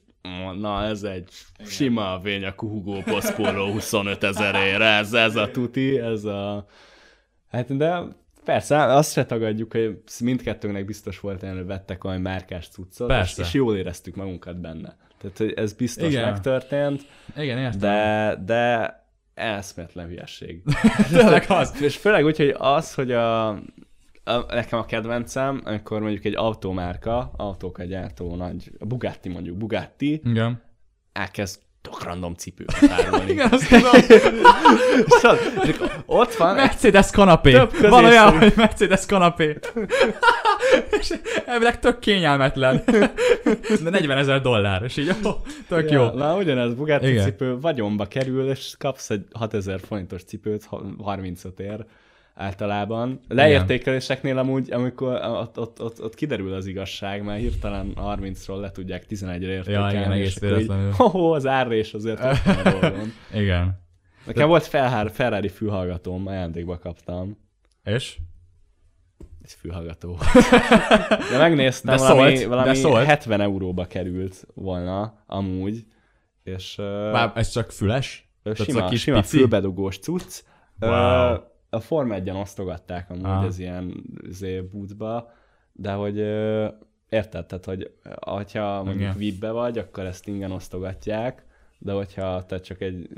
[0.59, 1.71] na ez egy Igen.
[1.71, 6.65] sima vényakú Hugo Boss Polo 25 ezerére, ez, ez a tuti, ez a...
[7.47, 8.03] Hát de
[8.45, 13.37] persze, azt se tagadjuk, hogy mindkettőnknek biztos volt olyan, hogy vettek olyan márkás cuccot, és,
[13.37, 14.97] és jól éreztük magunkat benne.
[15.17, 16.31] Tehát, hogy ez biztos Igen.
[16.31, 17.05] megtörtént.
[17.37, 17.79] Igen, értem.
[17.79, 18.93] De, de
[19.33, 20.63] eszméletlen hülyesség.
[21.11, 21.75] Tényleg az.
[21.81, 23.47] És főleg úgy, hogy az, hogy a,
[24.23, 30.21] a, nekem a kedvencem, amikor mondjuk egy automárka, autókat gyártó nagy, a Bugatti mondjuk, Bugatti,
[30.23, 30.61] Igen.
[31.11, 33.31] elkezd tök random cipőket árulni.
[33.31, 33.91] Igen, azt tudom.
[35.19, 35.37] Szóval,
[36.05, 36.55] ott van...
[36.55, 37.61] Mercedes kanapé.
[37.81, 39.57] Van olyan, hogy Mercedes kanapé.
[40.99, 41.13] és
[41.45, 42.83] elvileg tök kényelmetlen.
[43.83, 45.31] De 40 ezer dollár, és így jó,
[45.67, 46.09] tök ja, jó.
[46.09, 47.23] Na, ugyanez Bugatti Igen.
[47.23, 50.67] cipő vagyonba kerül, és kapsz egy 6000 forintos cipőt,
[50.97, 51.85] 35 ér
[52.35, 53.19] általában.
[53.27, 59.05] Leértékeléseknél amúgy, amikor ott, ott, ott, ott kiderül az igazság, mert hirtelen 30-ról le tudják
[59.09, 59.93] 11-re értékelni.
[59.93, 60.91] Ja, igen, egész véletlenül.
[60.97, 62.21] Ho, az árrés azért
[63.33, 63.83] Igen.
[64.25, 64.45] Nekem De...
[64.45, 67.37] volt Ferrari, Ferrari fülhallgatóm, ajándékba kaptam.
[67.83, 68.17] És?
[69.43, 70.17] Egy fülhallgató.
[71.31, 73.05] De megnéztem, de valami, szólt, valami de szólt.
[73.05, 75.85] 70 euróba került volna amúgy.
[76.43, 76.75] És,
[77.11, 78.29] Bár ez csak füles?
[78.53, 80.43] Sima, kis sima fülbedugós cucc.
[80.79, 81.33] Wow.
[81.33, 81.39] Uh,
[81.75, 83.43] a Form 1 osztogatták amúgy ah.
[83.43, 85.31] az ilyen zé bootba,
[85.71, 86.67] de hogy ö,
[87.09, 87.91] érted, tehát, hogy
[88.53, 91.45] ha mondjuk VIP-be vagy, akkor ezt ingyen osztogatják,
[91.77, 93.09] de hogyha te csak egy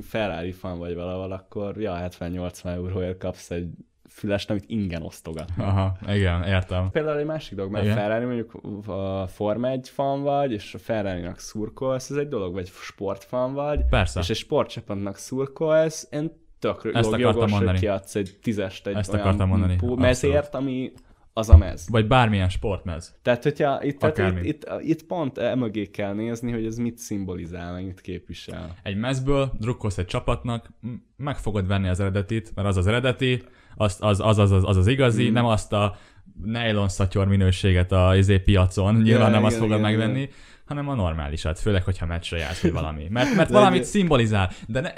[0.00, 3.70] Ferrari fan vagy valahol, akkor ja, 70-80 euróért kapsz egy
[4.08, 5.66] fülest, amit ingyen osztogatnak.
[5.66, 6.90] Aha, igen, értem.
[6.90, 7.96] Például egy másik dolog, mert igen.
[7.96, 8.54] Ferrari mondjuk
[8.86, 13.84] a Forma 1 fan vagy, és a Ferrari-nak szurkolsz, ez egy dolog, vagy sportfan vagy,
[13.84, 14.20] Persze.
[14.20, 17.70] és egy sportcsapatnak szurkolsz, én tök Ezt jog, jogos, mondani.
[17.70, 19.78] hogy kiadsz egy tízest egy Ezt olyan mondani.
[19.96, 20.92] mezért, ami
[21.32, 21.86] az a mez.
[21.90, 23.18] Vagy bármilyen sportmez.
[23.22, 27.72] Tehát, hogyha itt, tehát itt, itt, itt, pont emögé kell nézni, hogy ez mit szimbolizál,
[27.72, 28.76] meg mit képvisel.
[28.82, 30.70] Egy mezből drukkolsz egy csapatnak,
[31.16, 33.42] meg fogod venni az eredetit, mert az az eredeti,
[33.74, 35.32] az az, az, az, az, az, az igazi, mm.
[35.32, 35.96] nem azt a
[36.44, 40.34] nylon szatyor minőséget a izé piacon, nyilván ja, nem igen, azt fogod igen, megvenni, igen.
[40.64, 43.06] hanem a normálisat, főleg, hogyha meccsre jársz, vagy valami.
[43.10, 44.90] Mert, mert valamit szimbolizál, de ne,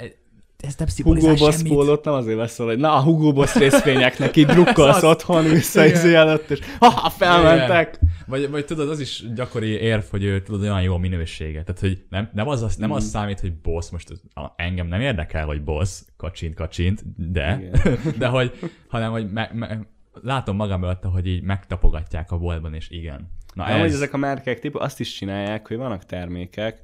[0.63, 1.73] ez nem Hugo Boss semmit.
[1.73, 6.13] pólót nem azért veszol, hogy na a Hugo Boss részvényeknek így drukkolsz otthon vissza izé
[6.13, 7.99] előtt, és ha, felmentek.
[8.27, 11.63] Vagy, vagy tudod, az is gyakori érv, hogy tudod, olyan jó minősége.
[11.63, 12.93] Tehát, hogy nem, nem, az, az, nem mm.
[12.93, 14.21] az számít, hogy boss, most az,
[14.55, 17.61] engem nem érdekel, hogy boss, kacsint, kacsint, de,
[18.17, 18.51] de hogy,
[18.87, 19.79] hanem, hogy me, me,
[20.21, 23.29] látom magam előtte, hogy így megtapogatják a boltban, és igen.
[23.53, 23.79] Na, ez...
[23.79, 26.82] hogy ezek a márkák azt is csinálják, hogy vannak termékek,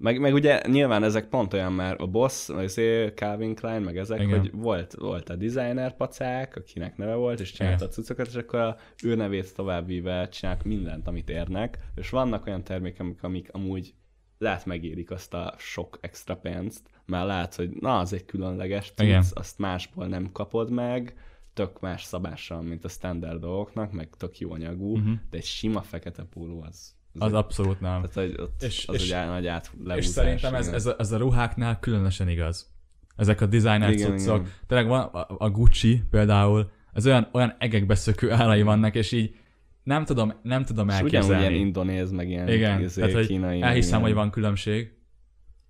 [0.00, 2.80] meg, meg ugye nyilván ezek pont olyan már a Boss, az
[3.14, 4.38] Calvin Klein, meg ezek, Igen.
[4.38, 8.58] hogy volt, volt a designer pacák, akinek neve volt, és csinálta a cuccokat, és akkor
[8.58, 13.94] a ő nevét továbbvíve csinálják mindent, amit érnek, és vannak olyan termékek, amik, amik amúgy
[14.38, 19.24] lehet megérik azt a sok extra pénzt, mert lehet, hogy na, az egy különleges Igen.
[19.30, 21.14] azt másból nem kapod meg,
[21.52, 25.14] tök más szabással, mint a standard dolgoknak, meg tök jó anyagú, uh-huh.
[25.30, 28.02] de egy sima fekete póló az az, abszolút nem.
[28.02, 31.12] Tehát, hogy ott és, az és, egy nagy át És szerintem ez, ez, a, ez
[31.12, 32.70] a ruháknál különösen igaz.
[33.16, 34.40] Ezek a designer igen, cuccok.
[34.40, 34.52] Igen.
[34.66, 39.34] Tényleg van a, a Gucci például, az olyan, olyan egekbe szökő állai vannak, és így
[39.82, 41.26] nem tudom, nem tudom és elképzelni.
[41.26, 43.60] ugyanúgy ilyen indonéz, meg ilyen igen, izé, tehát, hogy kínai.
[43.60, 44.02] Elhiszem, ilyen.
[44.02, 44.92] hogy van különbség,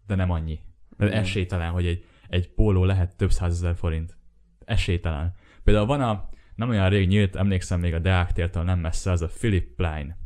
[0.07, 0.59] de nem annyi.
[0.97, 4.17] De esélytelen, hogy egy, egy póló lehet több százezer forint.
[4.65, 5.35] Esélytelen.
[5.65, 9.23] Például van a, nem olyan rég nyílt, emlékszem még a Deák tértől nem messze, az
[9.23, 10.20] a Philip Plein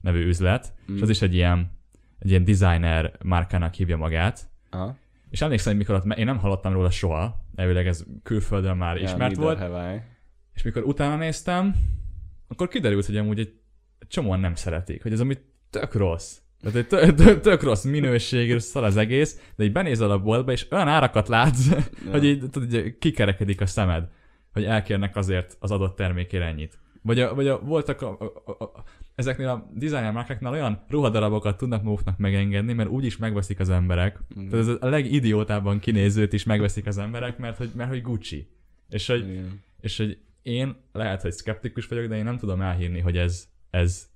[0.00, 0.94] nevű üzlet, mm.
[0.94, 1.70] és az is egy ilyen,
[2.18, 4.48] egy ilyen designer márkának hívja magát.
[4.70, 4.96] Aha.
[5.30, 9.10] És emlékszem, hogy mikor ott, én nem hallottam róla soha, elvileg ez külföldön már yeah,
[9.10, 9.58] ismert volt.
[10.54, 11.74] És mikor utána néztem,
[12.48, 13.52] akkor kiderült, hogy amúgy egy
[14.08, 16.38] csomóan nem szeretik, hogy ez amit tök rossz.
[16.62, 20.52] Tehát egy tök, tök, tök rossz minőség, szar az egész, de így benézel a boltba,
[20.52, 21.84] és olyan árakat látsz, yeah.
[22.10, 24.08] hogy így tudod, így kikerekedik a szemed,
[24.52, 26.78] hogy elkérnek azért az adott termékére ennyit.
[27.02, 28.84] Vagy, a, vagy a, voltak a, a, a,
[29.16, 34.18] ezeknél a designer márkáknál olyan ruhadarabokat tudnak maguknak megengedni, mert úgyis megveszik az emberek.
[34.38, 34.48] Mm.
[34.48, 38.48] Tehát ez a legidiótábban kinézőt is megveszik az emberek, mert hogy, mert hogy Gucci.
[38.88, 39.60] És hogy, Igen.
[39.80, 44.08] és hogy én lehet, hogy szkeptikus vagyok, de én nem tudom elhinni, hogy ez, ez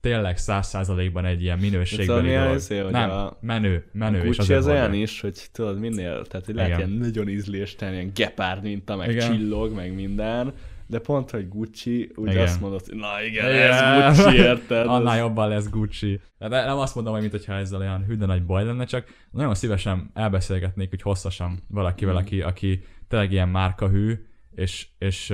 [0.00, 2.56] tényleg száz százalékban egy ilyen minőségbeli a dolog.
[2.56, 4.20] izé, hogy Nem, a- menő, menő.
[4.20, 6.88] A és Gucci azért az olyan is, hogy tudod, minél, tehát hogy lehet Igen.
[6.88, 9.30] ilyen nagyon ízléstelen, ilyen gepárd minta, meg Igen.
[9.32, 10.52] csillog, meg minden,
[10.86, 12.42] de pont, hogy Gucci, úgy Igen.
[12.42, 13.72] azt mondod, hogy na igen, Igen.
[14.02, 14.86] ez Gucci, érted?
[14.86, 16.20] Annál Ez- jobban lesz Gucci.
[16.38, 20.10] De nem azt mondom, hogy mintha ezzel olyan hűde nagy baj lenne, csak nagyon szívesen
[20.14, 22.18] elbeszélgetnék úgy hosszasan valakivel, Mm.
[22.18, 24.14] aki, aki tényleg ilyen márkahű,
[24.54, 25.26] és, és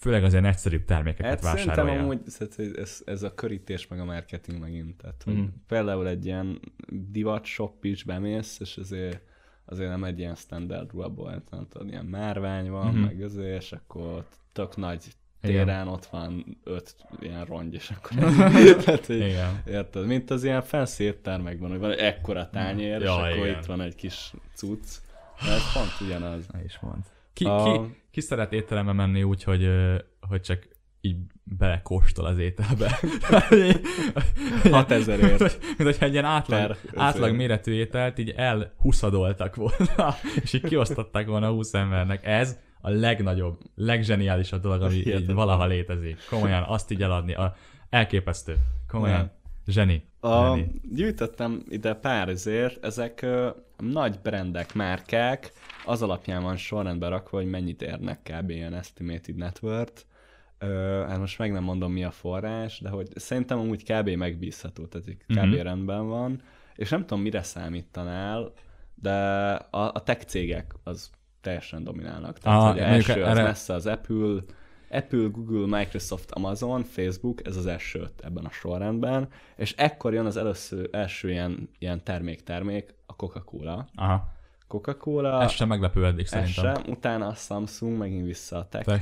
[0.00, 2.02] főleg az ilyen egyszerűbb termékeket Hát szerintem vásárolja.
[2.02, 4.96] amúgy tehát, hogy ez, ez a körítés meg a marketing megint.
[4.96, 5.44] Tehát, hogy Mhm.
[5.68, 6.60] például egy ilyen
[7.10, 9.20] divat shop is bemész, és azért,
[9.70, 12.98] azért nem egy ilyen standard ruhabolt, nem tudod, ilyen márvány van, Mhm.
[13.00, 15.04] meg azért, és akkor ott tök nagy
[15.42, 15.56] Igen.
[15.66, 18.10] téren ott van öt ilyen rongy, és akkor
[18.84, 19.62] tehát, hogy, Igen.
[19.66, 23.58] érted, mint az ilyen fancy éttermekben, hogy van egy ekkora tányér, Ja, és akkor igen.
[23.58, 24.86] itt van egy kis cucc.
[25.44, 26.46] De ez pont ugyanaz.
[26.52, 27.02] Ne is mond.
[27.32, 29.68] Ki, A- ki, ki szeret étterembe menni úgy, hogy,
[30.20, 30.68] hogy csak
[31.00, 31.16] így
[31.58, 32.98] belekóstol az ételbe.
[34.70, 35.40] 6000 ért.
[35.60, 41.26] Mint hogyha egy ilyen átlag, Per- átlag méretű ételt így elhuszadoltak volna, és így kiosztották
[41.26, 42.26] volna 20 embernek.
[42.26, 46.18] Ez a legnagyobb, legzseniálisabb dolog, ami így valaha létezik.
[46.28, 47.34] Komolyan, azt így eladni.
[47.34, 47.54] A,
[47.90, 48.56] elképesztő.
[48.88, 49.16] Komolyan.
[49.16, 49.30] Nem.
[49.66, 50.02] Zseni.
[50.20, 50.80] A, Zseni.
[50.82, 55.52] gyűjtöttem ide pár ezért, ezek ö, nagy brandek, márkák,
[55.84, 58.50] az alapján van sorrendben rakva, hogy mennyit érnek kb.
[58.50, 60.02] ilyen estimated net worth.
[60.62, 64.08] Ö, hát most meg nem mondom mi a forrás, de hogy szerintem amúgy kb.
[64.08, 65.36] megbízható, tehát kb.
[65.54, 65.54] Mhm.
[65.54, 66.42] rendben van,
[66.74, 68.52] és nem tudom mire számítanál,
[68.94, 69.12] de
[69.70, 72.38] a, a tech cégek az teljesen dominálnak.
[72.38, 74.40] Tehát, Ah, hogy első az erre- messze az Apple,
[74.90, 80.26] Apple, Google, Microsoft, Amazon, Facebook, ez az első öt ebben a sorrendben, és ekkor jön
[80.26, 83.86] az először, első ilyen, ilyen termék-termék, a Coca-Cola.
[83.94, 84.28] Aha.
[84.66, 86.74] Coca-Cola, Ez sem meglepő eddig szerintem.
[86.74, 88.96] sem, utána a Samsung, megint vissza a Techre.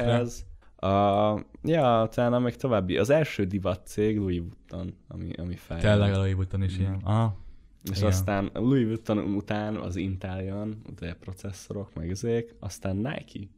[0.80, 5.80] A, ja, utána még további, az első divat cég Louis Vuitton, ami, ami fel.
[5.80, 7.00] Tényleg a Louis Vuitton is ilyen.
[7.02, 7.36] Aha.
[7.90, 8.08] És Igen.
[8.08, 13.48] aztán Louis Vuitton után az Intel jön, ugye processzorok, meg ezék, aztán Nike.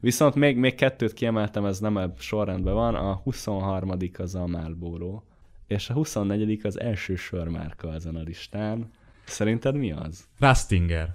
[0.00, 3.90] Viszont még, még kettőt kiemeltem, ez nem a sorrendben van, a 23.
[4.18, 5.22] az a Marlboro,
[5.66, 6.60] és a 24.
[6.62, 8.90] az első sörmárka ezen a listán.
[9.26, 10.24] Szerinted mi az?
[10.38, 11.08] Rastinger.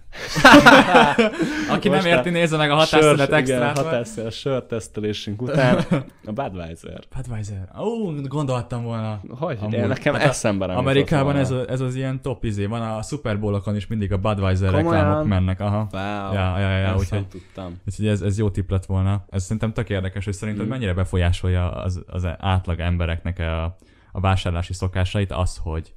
[1.70, 3.78] Aki nem Most érti, a nézze meg a hatásszünet Sör- igen, extrát.
[3.78, 5.78] hatásszünet sörtesztelésünk után
[6.26, 7.00] a Budweiser.
[7.16, 7.70] Budweiser.
[7.80, 9.20] Ó, gondoltam volna.
[9.30, 9.58] Hogy?
[9.62, 9.76] Amúgy.
[9.76, 13.02] Amúgy, nekem Hát eszembe nem Amerikában ez, a, ez az ilyen top izé, van a
[13.02, 15.04] Super Bowl-okon is mindig a Budweiser Komolyan?
[15.04, 15.88] reklámok mennek, aha.
[15.92, 17.80] Wow, Ja, ja, ja, ja, úgyhogy- nem tudtam.
[17.88, 19.26] Úgyhogy ez, ez jó tipp lett volna.
[19.30, 20.70] Ez szerintem tök érdekes, hogy szerinted Mm.
[20.70, 23.64] mennyire befolyásolja az, az átlag embereknek a,
[24.12, 25.94] a vásárlási szokásait az, hogy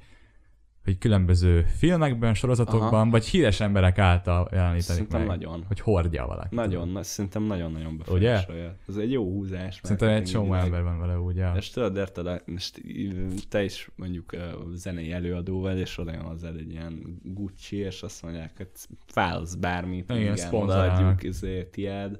[0.84, 3.10] hogy különböző filmekben, sorozatokban, Aha.
[3.10, 5.64] vagy híres emberek által jeleníteni Szerintem meg, nagyon.
[5.66, 6.54] hogy hordja valaki.
[6.54, 7.98] Nagyon, na, szerintem nagyon-nagyon Ugye?
[7.98, 8.76] befolyásolja.
[8.88, 9.80] Ez egy jó húzás.
[9.82, 11.52] Szerintem egy csomó ember van vele, ja.
[11.56, 12.82] És tudod, érted, most
[13.48, 14.36] te is mondjuk
[14.72, 18.68] zenei előadó vagy, és oda jön hozzád egy ilyen Gucci, és azt mondják, hogy
[19.06, 22.18] fálsz bármit, Igen, igen, odaadjuk, izé, tiéd.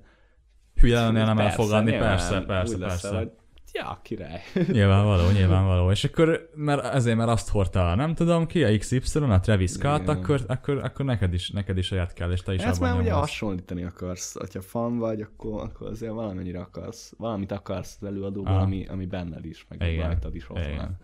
[0.75, 3.17] Hülye lennél nem Persze, elfogadni, persze, persze, leszel, persze.
[3.17, 3.31] hogy
[3.75, 4.41] ja, király.
[4.73, 5.91] Nyilvánvaló, nyilvánvaló.
[5.91, 10.03] És akkor, mert ezért, mert azt hordta, nem tudom ki, a XY, a Travis Scott,
[10.03, 10.17] Igen.
[10.17, 13.01] akkor, akkor, akkor neked is, neked is olyat kell, és te is Ezt abban már
[13.01, 18.61] ugye hasonlítani akarsz, hogyha fan vagy, akkor, akkor azért valamennyire akarsz, valamit akarsz az előadóban,
[18.61, 20.07] ami, ami benned is, meg Igen.
[20.07, 20.77] rajtad is ott Igen.
[20.77, 20.99] van.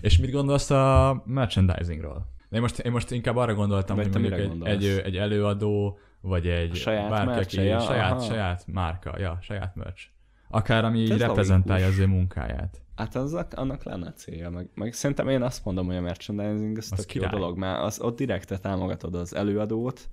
[0.00, 2.32] És mit gondolsz a merchandisingról?
[2.50, 4.72] Én most, én most inkább arra gondoltam, Vagy hogy mondjuk egy, gondolsz?
[4.72, 8.20] egy, egy előadó, vagy egy A saját bárki, aki saját, aha.
[8.20, 10.12] saját márka, ja, saját merch.
[10.54, 12.80] Akár ami így Ez reprezentálja az ő munkáját.
[12.96, 16.88] Hát annak, annak lenne célja, meg, meg szerintem én azt mondom, hogy a merchandising az,
[16.92, 20.08] Az tök jó dolog, mert az, ott direkte támogatod az előadót.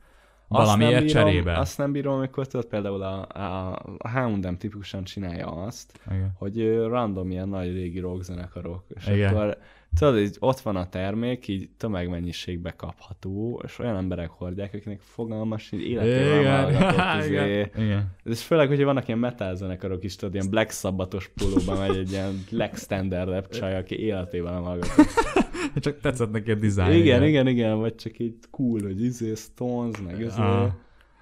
[0.47, 1.57] Valamiért nem bírom, cserébe.
[1.57, 6.31] Azt nem bírom, amikor tudod, például a, a, a H&M tipikusan csinálja azt, Igen.
[6.37, 9.35] hogy random ilyen nagy régi rockzenekarok, és Igen.
[9.35, 9.57] akkor
[9.97, 15.71] tudod, így ott van a termék, így tömegmennyiségbe kapható, és olyan emberek hordják, akiknek fogalmas,
[15.71, 16.63] így életében Igen.
[16.63, 17.69] hallgatott, izé, Igen.
[17.75, 18.15] Igen.
[18.23, 22.11] és főleg, hogyha vannak ilyen metal zenekarok is, tudod, ilyen Black Sabbathos pólóban megy egy
[22.11, 25.09] ilyen legstandardebb csaj, aki életében nem hallgatott.
[25.79, 26.99] Csak tetszett neki a dizájn.
[26.99, 30.41] Igen, igen, igen, vagy csak így cool, hogy izé, Stones, meg izé.
[30.41, 30.71] Ah.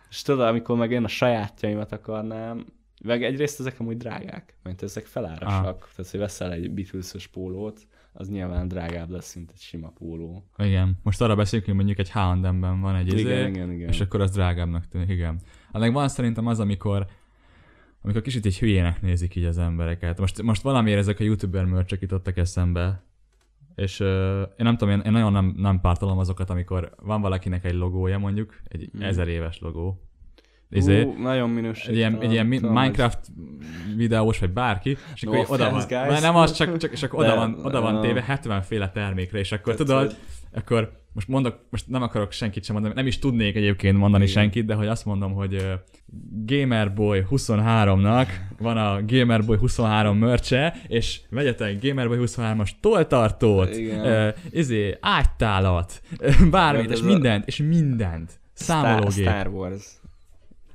[0.10, 2.66] És tudod, amikor meg én a sajátjaimat akarnám,
[3.04, 5.66] meg egyrészt ezek amúgy drágák, mert ezek felárasak.
[5.66, 5.90] Ah.
[5.96, 10.44] Tehát, hogy veszel egy beatles pólót, az nyilván drágább lesz, mint egy sima póló.
[10.58, 10.98] Igen.
[11.04, 13.90] Most arra beszélünk, hogy mondjuk egy H&M-ben van egy izé, Igen, igen, igen.
[13.90, 15.40] és akkor az drágábbnak tűnik, igen.
[15.72, 17.08] Ennek van szerintem az, amikor
[18.02, 20.20] amikor kicsit egy hülyének nézik így az embereket.
[20.20, 23.04] Most, most valamiért ezek a youtuber mörcsök jutottak eszembe,
[23.76, 24.08] és uh,
[24.40, 28.18] én nem tudom, én, én nagyon nem, nem pártolom azokat, amikor van valakinek egy logója
[28.18, 29.02] mondjuk, egy Hmm.
[29.02, 30.09] ezer éves logó,
[30.70, 31.90] izé, Ú, nagyon minőség.
[31.90, 33.20] egy ilyen, egy ilyen mi- Minecraft
[33.96, 35.90] videós, vagy bárki, és No akkor oda van, guys.
[36.10, 39.40] már nem az, csak, csak, csak oda, De, van, oda van téve 70 féle termékre,
[39.40, 40.16] és akkor tudod, hogy-
[40.54, 44.36] akkor most mondok, most nem akarok senkit sem mondani, nem is tudnék egyébként mondani Igen.
[44.36, 45.68] senkit, de hogy azt mondom, hogy
[46.46, 48.28] Gamerboy 23-nak
[48.60, 54.34] van a Gamerboy 23 mörcse, és vegyetek Gamerboy 23-as toltartót, Igen.
[54.50, 56.02] izé, ágytálat,
[56.52, 58.40] bármit, és mindent, és mindent.
[58.56, 59.12] Star, Számológép.
[59.28, 59.99] Star Wars.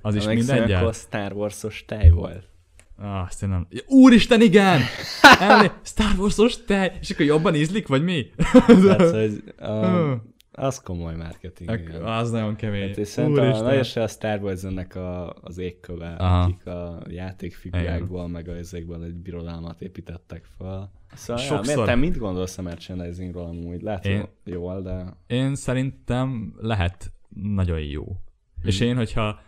[0.05, 0.81] Az is mindegyel?
[0.81, 2.49] akkor Star Wars-os tej volt.
[2.97, 3.67] Ah, azt én nem...
[3.87, 4.81] Úristen, igen!
[5.41, 5.71] Emlé...
[5.83, 6.93] Star Wars-os tej!
[7.01, 8.27] És akkor jobban ízlik, vagy mi?
[8.53, 11.71] Tehát, hogy um, az komoly marketing.
[11.71, 12.03] Ak- igen.
[12.05, 12.89] az nagyon kemény.
[12.89, 16.43] Hát és szerintem a, nagyon se a Star Wars ennek a, az égköve, Aha.
[16.43, 20.93] akik a játékfigurákból, meg a ezekből egy birodalmat építettek fel.
[21.15, 23.83] Szóval, ja, Sokszor- miért, te mit gondolsz a merchandisingról amúgy?
[23.83, 25.17] Lehet, Én- jól, de...
[25.27, 27.13] Én szerintem lehet
[27.43, 28.05] nagyon jó.
[28.05, 28.17] Hmm.
[28.63, 29.41] És én, hogyha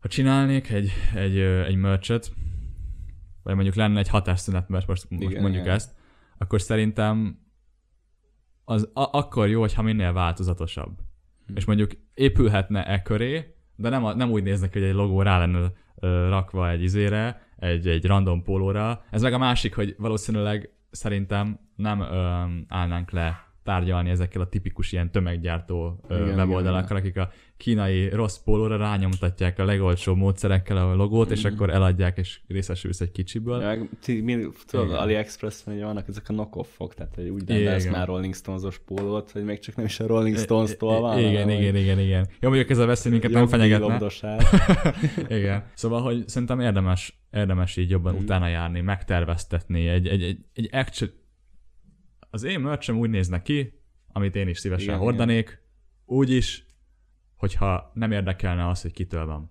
[0.00, 2.32] ha csinálnék egy, egy, egy merchet,
[3.42, 5.74] vagy mondjuk lenne egy hatásszünet, mert most, most Igen, mondjuk igen.
[5.74, 5.94] ezt,
[6.38, 7.38] akkor szerintem
[8.64, 10.98] az a- akkor jó, hogyha minél változatosabb.
[11.46, 11.56] Hm.
[11.56, 15.38] És mondjuk épülhetne e köré, de nem, a, nem úgy néznek, hogy egy logó rá
[15.38, 15.72] lenne
[16.28, 19.04] rakva egy izére, egy, egy random pólóra.
[19.10, 24.92] Ez meg a másik, hogy valószínűleg szerintem nem ö, állnánk le tárgyalni ezekkel a tipikus
[24.92, 31.30] ilyen tömeggyártó Igen, weboldalakkal, akik a kínai rossz pólóra rányomtatják a legolcsóbb módszerekkel a logót,
[31.30, 31.52] és Mhm.
[31.54, 33.60] akkor eladják, és részesülsz egy kicsiből.
[33.62, 34.98] Ja, ti, mi, tudod, Igen.
[34.98, 39.44] AliExpress-en ugye vannak ezek a knock-offok, tehát hogy úgy rendelsz már Rolling Stones-os pólót, hogy
[39.44, 41.18] még csak nem is a Rolling Stones-tól van.
[41.18, 42.26] Igen, hanem, igen, hogy igen, igen.
[42.40, 43.98] Jó, mondjuk ez a veszély minket nem fenyegetne.
[45.38, 45.64] Igen.
[45.74, 48.22] Szóval, hogy szerintem érdemes, érdemes így jobban Mhm.
[48.22, 49.86] utána járni, megterveztetni.
[49.88, 51.10] Egy, egy, egy, egy actual...
[52.30, 53.72] Az én merchem úgy nézne ki,
[54.12, 55.62] amit én is szívesen Igen, igen, hordanék,
[56.04, 56.66] úgy is,
[57.36, 59.50] hogyha nem érdekelne az, hogy kitől van.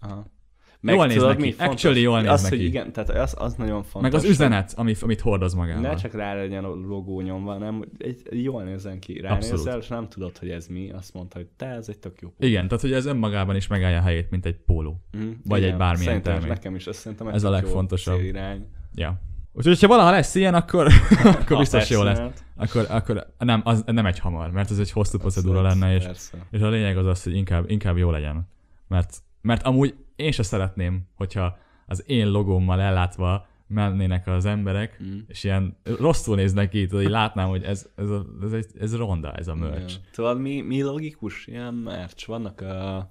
[0.00, 0.38] Aha.
[0.82, 1.40] Jól néz neki.
[1.40, 1.54] mi?
[1.58, 2.56] Actually jól néz az, neki.
[2.56, 4.02] Hogy igen, tehát az, az nagyon fontos.
[4.02, 5.80] Meg az üzenet, ami, amit hordoz magával.
[5.82, 9.20] Ne csak rá legyen a logó nyomva, hanem egy, jól nézzen ki.
[9.20, 10.90] Ránézel, és nem tudod, hogy ez mi.
[10.90, 12.32] Azt mondta, hogy te, ez egy tök jó.
[12.38, 15.04] Igen, tehát hogy ez önmagában is megállja a helyét, mint egy póló.
[15.16, 16.48] Mm, Vagy egy bármilyen szerintem termék.
[16.48, 18.16] Nekem is, azt szerintem Ez a tök jó legfontosabb.
[18.16, 18.66] célirány.
[18.94, 19.20] Ja.
[19.52, 20.86] Úgyhogy, ha valaha lesz ilyen, akkor,
[21.24, 22.18] akkor biztos jó lesz.
[22.18, 22.44] Határszünet.
[22.56, 26.46] Akkor, akkor nem, az nem egy hamar, mert ez egy hosszú procedúra lenne, és Persze.
[26.50, 28.48] És a lényeg az az, hogy inkább, inkább jó legyen.
[28.88, 35.18] Mert, mert amúgy én se szeretném, hogyha az én logómmal ellátva mennének az emberek, Mm.
[35.26, 38.96] és ilyen rosszul néznek ki, tudod, így látnám, hogy ez, ez, a, ez, egy, ez
[38.96, 39.76] ronda, ez a merch.
[39.78, 40.02] Igen.
[40.12, 42.26] Tudod, mi, mi logikus ilyen merch?
[42.26, 43.04] Vannak uh,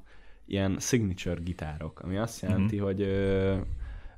[0.45, 2.86] ilyen signature gitárok, ami azt jelenti, Mhm.
[2.86, 3.56] hogy ö, ö,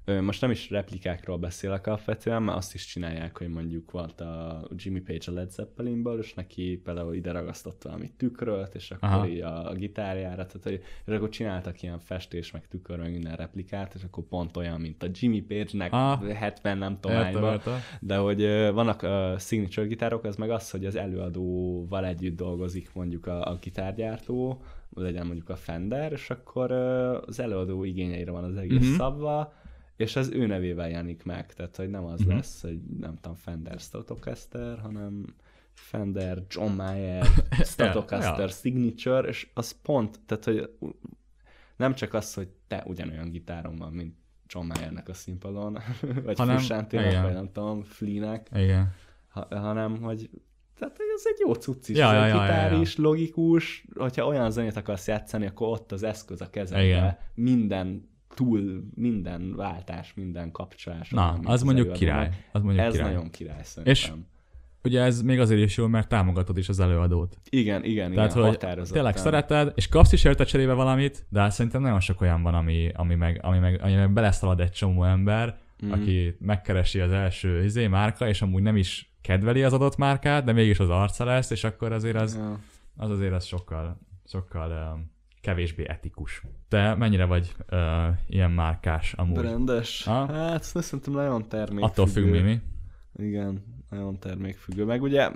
[0.05, 4.99] most nem is replikákról beszélek alapvetően, mert azt is csinálják, hogy mondjuk volt a Jimmy
[4.99, 9.27] Page a Led Zeppelinből, és neki például ide ragasztott valami tükröt, és akkor Aha.
[9.27, 13.35] így a, a gitárjára, tehát hogy, és akkor csináltak ilyen festés, meg tükör, meg minden
[13.35, 16.27] replikát, és akkor pont olyan, mint a Jimmy Page-nek Ah.
[16.31, 17.15] 70 nem tudom.
[17.99, 18.41] De hogy
[18.73, 23.57] vannak uh, signature gitárok, az meg az, hogy az előadóval együtt dolgozik mondjuk a, a
[23.61, 24.61] gitárgyártó,
[24.93, 28.81] legyen mondjuk a Fender, és akkor az előadó igényeire van az egész Mhm.
[28.83, 28.97] uh-huh.
[28.97, 29.53] szabva,
[30.01, 32.21] és az ő nevével jelenik meg, tehát hogy nem az Mhm.
[32.21, 32.35] uh-huh.
[32.35, 35.25] lesz, hogy nem tudom, Fender Stratocaster, hanem
[35.73, 37.25] Fender John Mayer
[37.71, 38.47] Stratocaster Ja.
[38.47, 40.69] Signature, és az pont, tehát hogy
[41.77, 44.15] nem csak az, hogy te ugyanolyan gitáron van, mint
[44.47, 45.77] John Mayernek a színpadon,
[46.25, 46.59] vagy Hanem-
[46.89, 47.23] igen.
[47.23, 48.93] vagy nem tudom, Flea-nek, Igen.
[49.27, 50.29] ha, hanem hogy
[50.79, 52.81] tehát hogy ez egy jó cucc is, Ja, ez ja, ja, gitár ja, ja.
[52.81, 57.17] is, logikus, hogyha olyan zenét akarsz játszani, akkor ott az eszköz a kezedbe, Igen.
[57.33, 61.09] minden túl, minden váltás, minden kapcsolás.
[61.09, 61.97] Na, az mondjuk előadónak.
[61.97, 62.45] király.
[62.51, 63.11] Az mondjuk Ez király.
[63.13, 63.93] nagyon király szerintem.
[63.93, 64.11] És
[64.83, 67.37] ugye ez még azért is jó, mert támogatod is az előadót.
[67.49, 68.57] igen, igen, Tehát, igen, hogy
[68.91, 72.53] tényleg szereted, és kapsz is érte cserébe valamit, de hát szerintem nagyon sok olyan van,
[72.53, 75.91] ami, ami, meg, ami, meg, ami meg beleszalad egy csomó ember, Mhm.
[75.91, 80.51] aki megkeresi az első izé márka, és amúgy nem is kedveli az adott márkát, de
[80.51, 82.59] mégis az arca lesz, és akkor azért az, Ja.
[82.97, 85.11] az azért az sokkal, sokkal um,
[85.41, 86.41] kevésbé etikus.
[86.67, 87.79] Te mennyire vagy uh,
[88.27, 89.37] ilyen márkás amúgy?
[89.41, 90.03] Rendes.
[90.03, 90.33] Ha?
[90.33, 91.83] Hát szerintem nagyon termék.
[91.83, 92.59] Attól függ mi, mi?
[93.15, 94.85] Igen, nagyon termékfüggő.
[94.85, 95.29] Meg ugye,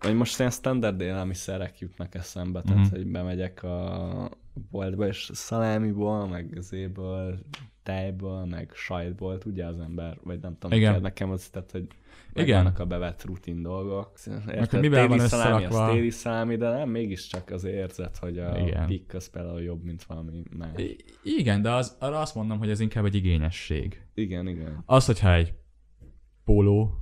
[0.00, 2.90] vagy most ilyen standard élelmiszerek jutnak eszembe, tehát Mhm.
[2.94, 4.30] hogy bemegyek a
[4.70, 7.38] boltba, és szalámiból, meg zéből
[7.84, 10.90] tejből, meg sajtból, tudja az ember, vagy nem tudom, Igen.
[10.90, 11.02] Igen.
[11.02, 11.86] nekem az, tehát, hogy
[12.32, 12.46] Igen.
[12.46, 12.66] Igen.
[12.66, 14.12] a bevett rutin dolgok.
[14.48, 18.66] Érted, mivel van szalámi, az téli szalámi, de nem, mégiscsak az érzet, hogy a Igen.
[18.66, 18.86] Igen.
[18.86, 20.70] pikk az például jobb, mint valami más.
[20.76, 24.06] I- Igen, de az, arra azt mondom, hogy ez inkább egy igényesség.
[24.14, 24.82] Igen, igen.
[24.86, 25.54] Az, hogyha egy
[26.44, 26.98] póló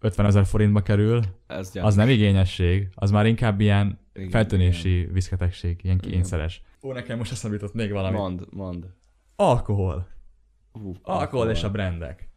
[0.00, 5.80] 50 ezer forintba kerül, Ez az nem igényesség, az már inkább ilyen Igen, feltűnési viszketegség,
[5.82, 6.10] ilyen Igen.
[6.10, 6.62] kényszeres.
[6.82, 8.16] Ó, nekem most eszembe jutott még valami.
[8.16, 8.86] Mond, mond.
[9.40, 10.06] Alkohol.
[10.72, 12.28] Hú, Alkohol és a brandek.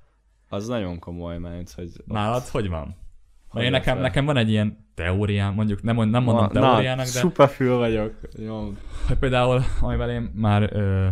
[0.49, 1.85] Az nagyon komoly, mert hogy...
[1.99, 2.95] ott- Nálad hogy van?
[3.53, 7.11] Mert én nekem, nekem van egy ilyen teóriám, mondjuk nem, nem mondom Na, teóriának, na,
[7.11, 8.19] de Szuper fül vagyok.
[8.37, 8.71] Jó.
[9.07, 11.07] hogy például, amivel én már ö,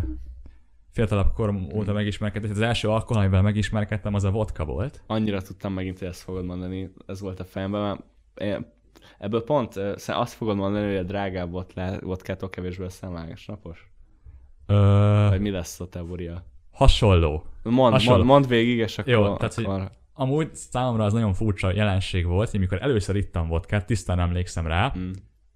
[0.90, 5.04] fiatalabb korom óta megismerkedtem, az első alkohol, amivel megismerkedtem, az a vodka volt.
[5.08, 6.94] Annyira tudtam megint, hogy ezt fogod mondani.
[7.08, 8.02] Ez volt a fejemben, mert
[8.42, 8.72] én,
[9.20, 9.76] ebből pont
[10.08, 11.52] azt fogod mondani, hogy a drágább
[12.02, 13.92] vodkától kevésbé szemágos napos?
[14.72, 16.46] Ö, Vagy mi lesz a teória?
[16.72, 17.46] hasonló.
[17.64, 18.18] Mond, Hasonló.
[18.18, 19.14] mond, mond végig, és akkor...
[19.14, 19.92] Jó, tehát, hogy- akkor...
[20.14, 24.94] Amúgy számomra az nagyon furcsa jelenség volt, hogy mikor először ittam vodkát, tisztán emlékszem rá,
[24.98, 25.12] Mm.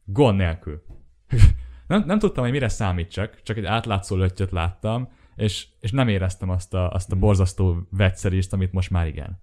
[0.06, 0.84] gond nélkül.
[1.88, 6.50] nem, nem tudtam, hogy mire számítsak, csak egy átlátszó löttyöt láttam, és, és nem éreztem
[6.50, 9.40] azt a, azt a borzasztó vegyszerést, amit most már igen.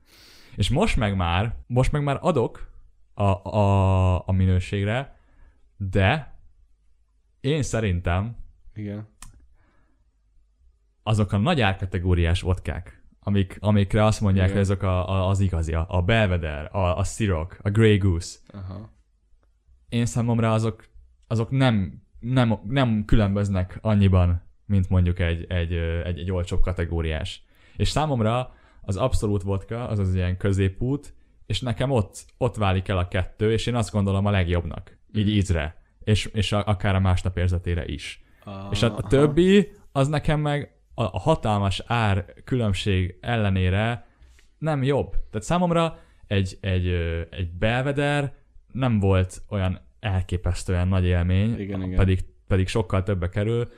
[0.56, 2.70] És most meg már, most meg már adok
[3.14, 5.16] a, a, a minőségre,
[5.76, 6.38] de
[7.40, 8.36] én szerintem
[8.74, 9.08] Igen.
[11.02, 14.56] Azok a nagy árkategóriás vodkák, amik, amikre azt mondják, Igen.
[14.56, 18.38] hogy ezek a, a, az igazi, a, a Belvedere, a, a Ciroc, a Grey Goose,
[18.52, 18.92] Aha.
[19.88, 20.84] én számomra azok,
[21.26, 25.72] azok nem, nem, nem különböznek annyiban, mint mondjuk egy, egy,
[26.04, 27.44] egy, egy olcsóbb kategóriás.
[27.76, 31.14] És számomra az abszolút vodka, az az ilyen középút,
[31.46, 35.28] és nekem ott, ott válik el a kettő, és én azt gondolom a legjobbnak, így
[35.28, 38.24] ízre, és, és a, akár a másnap érzetére is.
[38.44, 44.06] A, És a, a többi, az nekem meg a, a hatalmas ár különbség ellenére
[44.58, 45.10] nem jobb.
[45.10, 46.86] Tehát számomra egy, egy,
[47.30, 48.34] egy belveder
[48.72, 51.96] nem volt olyan elképesztően nagy élmény, Igen, igen.
[51.96, 53.68] Pedig, pedig sokkal többe kerül,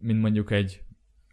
[0.00, 0.82] mint mondjuk egy,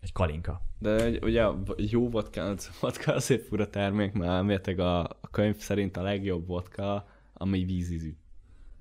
[0.01, 0.61] egy kalinka.
[0.79, 1.45] De egy- ugye
[1.77, 7.07] jó vodka, vodka azért fura termék, mert elméletileg a, a könyv szerint a legjobb vodka,
[7.33, 8.15] ami vízízű.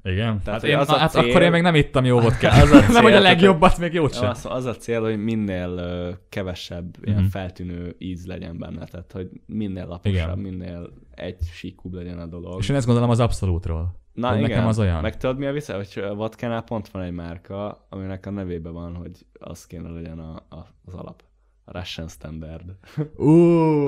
[0.05, 0.41] Igen?
[0.45, 2.53] Tehát, hát én, az a hát cél- akkor én még nem ittam jó vodkát.
[2.63, 4.29] Az a cél, nem, hogy a legjobbat, még jót sem.
[4.29, 7.29] az, az a cél, hogy minél kevesebb ilyen Mhm.
[7.29, 10.39] feltűnő íz legyen benne, tehát hogy minél laposabb, Igen.
[10.39, 12.59] minél egy síkúbb legyen a dolog.
[12.61, 13.95] És én ezt gondolom az abszolútról.
[14.13, 15.01] Na hogy igen, nekem az olyan.
[15.01, 18.73] meg tudod mi a vicc, hogy a vodkánál pont van egy márka, aminek a nevében
[18.73, 21.23] van, hogy az kéne legyen a, a, az alap.
[21.65, 22.77] A Russian Standard.
[23.17, 23.31] Ú,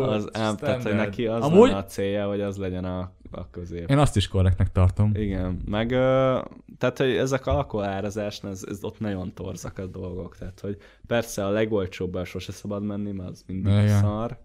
[0.01, 3.91] Az, ám, tehát, hogy neki az Amúgy a célja, hogy az legyen a, a közép.
[3.91, 5.11] én azt is korrektnek tartom.
[5.15, 6.39] Igen, meg ö,
[6.79, 11.51] tehát, hogy ezek alkoholárazásnál, ez, ez ott nagyon torzak a dolgok, tehát, hogy persze a
[11.51, 14.01] legolcsóbbal sose szabad menni, mert az mindig Igen.
[14.01, 14.39] szar,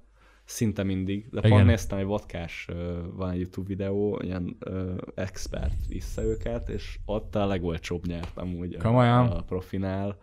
[0.44, 1.52] szinte mindig, de Igen.
[1.52, 2.68] pont néztem egy vodkás,
[3.16, 8.74] van egy YouTube videó, ilyen ö, expert vissza őket, és ott a legolcsóbb nyert amúgy
[8.74, 9.28] a, Komolyan?
[9.28, 10.14] a profinál, Ö,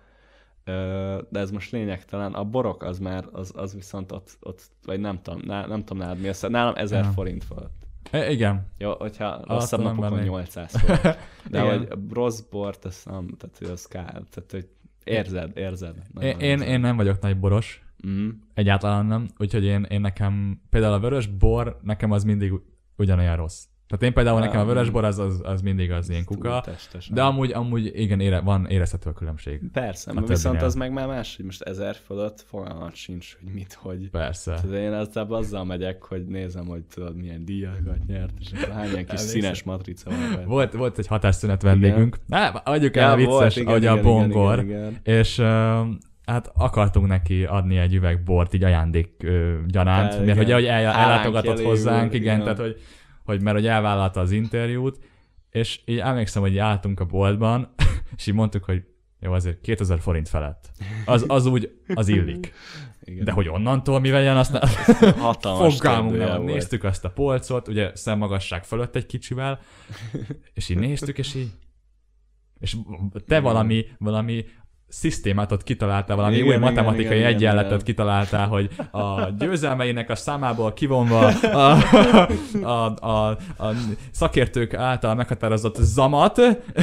[1.30, 2.32] de ez most lényegtelen.
[2.32, 5.98] A borok az már, az, az viszont ott, ott vagy nem tudom, ná, nem tudom
[5.98, 7.10] nálad mi az, nálam 1000 Ja.
[7.10, 7.70] forint volt.
[8.10, 8.66] E, igen.
[8.78, 10.28] Jó, hogyha rosszabb napokon mennék.
[10.28, 11.02] 800 forint.
[11.50, 11.78] De Igen.
[11.78, 14.68] hogy rossz bort, az nem, tehát hogy az kár, tehát hogy
[15.04, 15.94] érzed, érzed.
[15.96, 16.68] Én, Nagyon én, érzed.
[16.68, 18.28] én nem vagyok nagy boros, Mm.
[18.54, 22.52] egyáltalán nem, úgyhogy én, én nekem, például a vörös bor, nekem az mindig
[22.96, 23.64] ugyanolyan rossz.
[23.88, 26.60] Tehát én például nekem a vörös bor az, az, az mindig az ilyen kuka, Túl
[26.60, 27.14] testesen.
[27.14, 29.60] de amúgy, amúgy igen, ére, van érezhető a különbség.
[29.72, 33.72] Persze, a viszont az meg már más, hogy most ezer fölött fogalmat sincs, hogy mit,
[33.72, 34.10] hogy.
[34.10, 34.54] Persze.
[34.54, 39.06] Tehát én ezzel azzal megyek, hogy nézem, hogy tudod, milyen díjakat nyert, és hány ilyen
[39.06, 40.44] kis színes matrica van.
[40.44, 42.16] Volt, volt egy hatásszünet vendégünk.
[42.26, 44.62] Na, adjuk el Ja, a vicces, volt, igen, a igen, bongor.
[44.62, 45.00] igen, igen.
[45.02, 45.46] És uh,
[46.24, 50.38] hát akartunk neki adni egy üveg bort így ajándék uh, gyanánt, mert igen.
[50.38, 52.42] ugye, hogy el, ellátogatott hozzánk, igen, igen.
[52.42, 52.80] tehát hogy,
[53.28, 54.98] hogy mert hogy elvállalta az interjút,
[55.50, 57.74] és így emlékszem, hogy így álltunk a boltban,
[58.16, 58.82] és így mondtuk, hogy
[59.20, 60.70] jó, azért 2000 forint felett.
[61.04, 62.52] Az, az úgy, az illik.
[63.00, 63.24] igen.
[63.24, 64.56] De hogy onnantól mi vegyen, azt
[65.18, 66.44] hatalmas Fogalmunk nem volt.
[66.44, 69.60] Néztük azt a polcot, ugye szemmagasság fölött egy kicsivel,
[70.54, 71.50] és így néztük, és így
[72.58, 72.76] és
[73.26, 74.44] te valami, valami
[74.88, 77.84] szisztémát ott kitaláltál, valami Igen, új igen, matematikai igen, igen, egyenletet igen.
[77.84, 81.78] kitaláltál, hogy a győzelmeinek a számából kivonva a,
[82.76, 83.28] a, a,
[83.58, 83.72] a
[84.10, 86.40] szakértők által meghatározott zamat,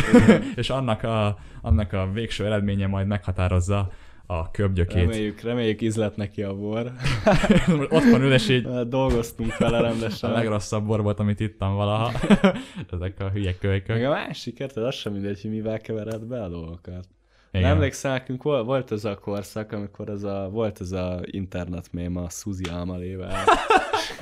[0.55, 3.89] és annak a, annak a végső eredménye majd meghatározza
[4.27, 4.95] a köbgyökét.
[4.95, 6.91] Reméljük, reméljük ízlet neki a bor.
[7.89, 10.31] Otthon ül, és így Dolgoztunk vele a rendesen.
[10.31, 12.11] legrosszabb bor volt, amit ittam valaha.
[12.91, 13.95] Ezek a hülye kölykök.
[13.95, 14.83] Meg a másik, érted?
[14.83, 17.07] Az sem mindegy, hogy mivel kevered be a dolgokat.
[17.57, 17.69] Igen.
[17.69, 22.15] Emlékszel, nekünk vol- volt ez a korszak, amikor ez a, volt ez a internet mém
[22.15, 23.35] a Suzy almalével.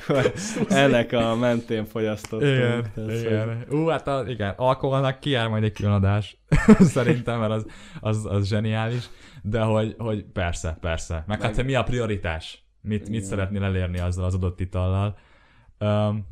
[0.68, 2.52] Ennek a mentén fogyasztottunk.
[2.52, 3.64] Igen, Tehát, hogy- igen.
[3.70, 6.36] Ú, hát a, igen, alkoholnak kijár majd egy külön adás.
[6.78, 7.66] Szerintem, mert az,
[8.00, 9.08] az, az zseniális.
[9.42, 11.14] De hogy, hogy persze, persze.
[11.14, 12.64] Meg, Meg hát, hogy mi a prioritás?
[12.80, 15.16] Mit, mit szeretnél elérni azzal az adott itallal?
[15.78, 16.26] Um,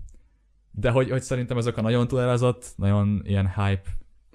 [0.71, 3.91] de hogy, hogy szerintem ezek a nagyon túlárazott, nagyon ilyen hype.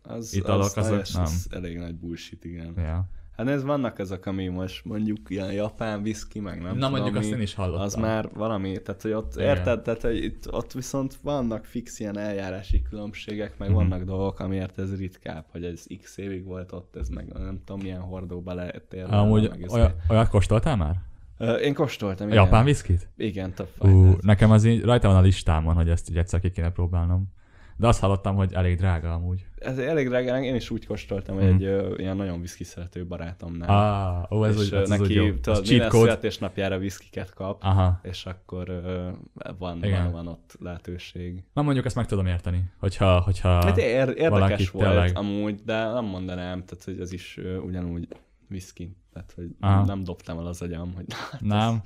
[0.07, 1.23] Az, Italok, az, azok nem.
[1.23, 2.73] az elég nagy bullshit, igen.
[2.77, 3.09] Ja.
[3.37, 7.15] Hát ez vannak ezek, ami most mondjuk ilyen japán viszki, meg nem Na tudom mondjuk
[7.15, 7.81] azt én is hallottam.
[7.83, 9.47] Az már valami, tehát hogy ott, Igen.
[9.47, 13.77] érted, tehát hogy itt, ott viszont vannak fix ilyen eljárási különbségek, meg Mhm.
[13.77, 17.81] vannak dolgok, amiért ez ritkább, hogy ez x évig volt ott, ez meg nem tudom
[17.81, 19.13] milyen hordóba lehet érni.
[19.15, 20.95] Amúgy meg ez olyat, olyat kóstoltál már?
[21.61, 22.43] Én kóstoltam, igen.
[22.43, 23.09] japán viszkit?
[23.17, 26.51] Igen, top Ú, nekem az így rajta van a listámon, hogy ezt így egyszer ki
[26.51, 27.27] kéne próbálnom.
[27.77, 29.45] De azt hallottam, hogy elég drága amúgy.
[29.57, 31.53] Ez elég drága, én is úgy kóstoltam, hogy Mhm.
[31.53, 33.69] egy ö, ilyen nagyon viszki szerető barátomnál.
[34.29, 35.33] Ah, ó, ez, és úgy, ez, ez úgy neki, jó.
[35.33, 37.99] tudod, Ez minden születésnapjára viszkiket kap, Aha.
[38.03, 39.09] és akkor ö,
[39.57, 40.03] van, Igen.
[40.03, 41.43] van, van ott lehetőség.
[41.53, 45.91] Na mondjuk ezt meg tudom érteni, hogyha, hogyha Hát ér, érdekes volt tényleg- amúgy, de
[45.91, 48.07] nem mondanám, tehát hogy ez is ö, ugyanúgy
[48.47, 48.95] viszki.
[49.13, 49.85] Tehát, hogy Aha.
[49.85, 51.05] nem dobtam el az agyam, hogy
[51.39, 51.81] nem,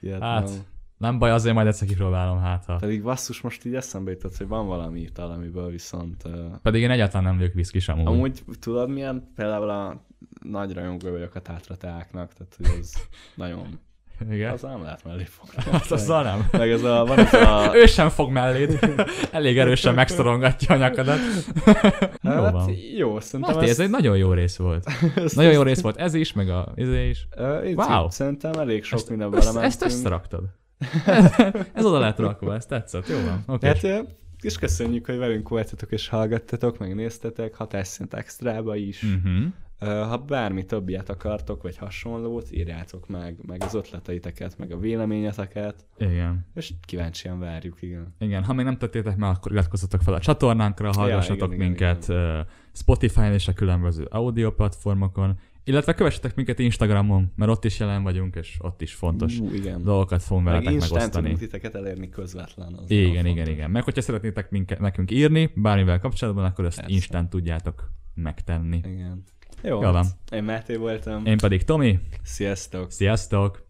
[0.00, 0.54] ilyet hát nem.
[0.98, 2.76] Nem baj, azért majd egyszer kipróbálom, hát ha.
[2.76, 6.22] Pedig basszus, most így eszembe jutott, hogy van valami ital, amiből viszont...
[6.62, 8.06] Pedig én egyáltalán nem vagyok viszki sem amúgy.
[8.12, 9.32] amúgy tudod milyen?
[9.34, 10.04] Például a
[10.42, 12.92] nagy rajongó vagyok a tátrateáknak, tehát hogy ez
[13.34, 13.78] nagyon...
[14.30, 14.52] Igen?
[14.52, 15.62] Az nem lehet mellé fogni.
[15.72, 16.48] Hát azzal nem.
[16.52, 17.70] Meg ez a, van ez a...
[17.82, 18.78] Ő sem fog melléd.
[19.32, 21.18] Elég erősen megszorongatja a nyakadat.
[22.22, 22.70] jó Hát, van.
[22.96, 24.86] jó, szerintem Máté, ez ezt- egy nagyon jó rész volt.
[25.16, 27.28] ezt- Nagyon jó rész volt ez is, meg a izé is.
[27.66, 28.08] Így Wow.
[28.10, 29.64] Szerintem elég sok Ezt, minden belementünk.
[29.64, 30.42] ezt összeraktad.
[31.72, 33.08] Ez oda lett rakva, ez tetszett.
[33.08, 33.42] Jó van.
[33.46, 33.66] Oké.
[33.66, 39.02] Hát, és köszönjük, hogy velünk voltatok és hallgattatok, meg néztetek, hatásszint extrába is.
[39.02, 39.52] Uh-huh.
[39.80, 46.46] Ha bármi többiet akartok, vagy hasonlót, írjátok meg, meg az ötleteiteket, meg a véleményeteket, Igen.
[46.54, 48.14] és kíváncsian várjuk, igen.
[48.18, 52.08] Igen, ha még nem tettétek meg, akkor iratkozzatok fel a csatornánkra, hallgassatok igen, igen, minket
[52.08, 52.46] igen.
[52.72, 55.38] Spotify-on és a különböző audio platformokon,
[55.68, 59.82] illetve kövessetek minket Instagramon, mert ott is jelen vagyunk, és ott is fontos Ú, igen.
[59.82, 61.24] dolgokat fogunk Meg veletek Instán megosztani.
[61.24, 62.74] tudunk titeket elérni közvetlen.
[62.82, 63.48] Az Igen, igen, fontos.
[63.54, 63.70] igen.
[63.70, 66.92] Meg hogyha szeretnétek minket, nekünk írni, bármivel kapcsolatban, akkor ezt Persze.
[66.94, 68.76] instant tudjátok megtenni.
[68.76, 69.22] Igen.
[69.62, 70.06] Jó, Jó van.
[70.32, 71.26] Én Máté voltam.
[71.26, 72.90] Én pedig Tomi, Sziasztok!
[72.90, 73.66] sziasztok!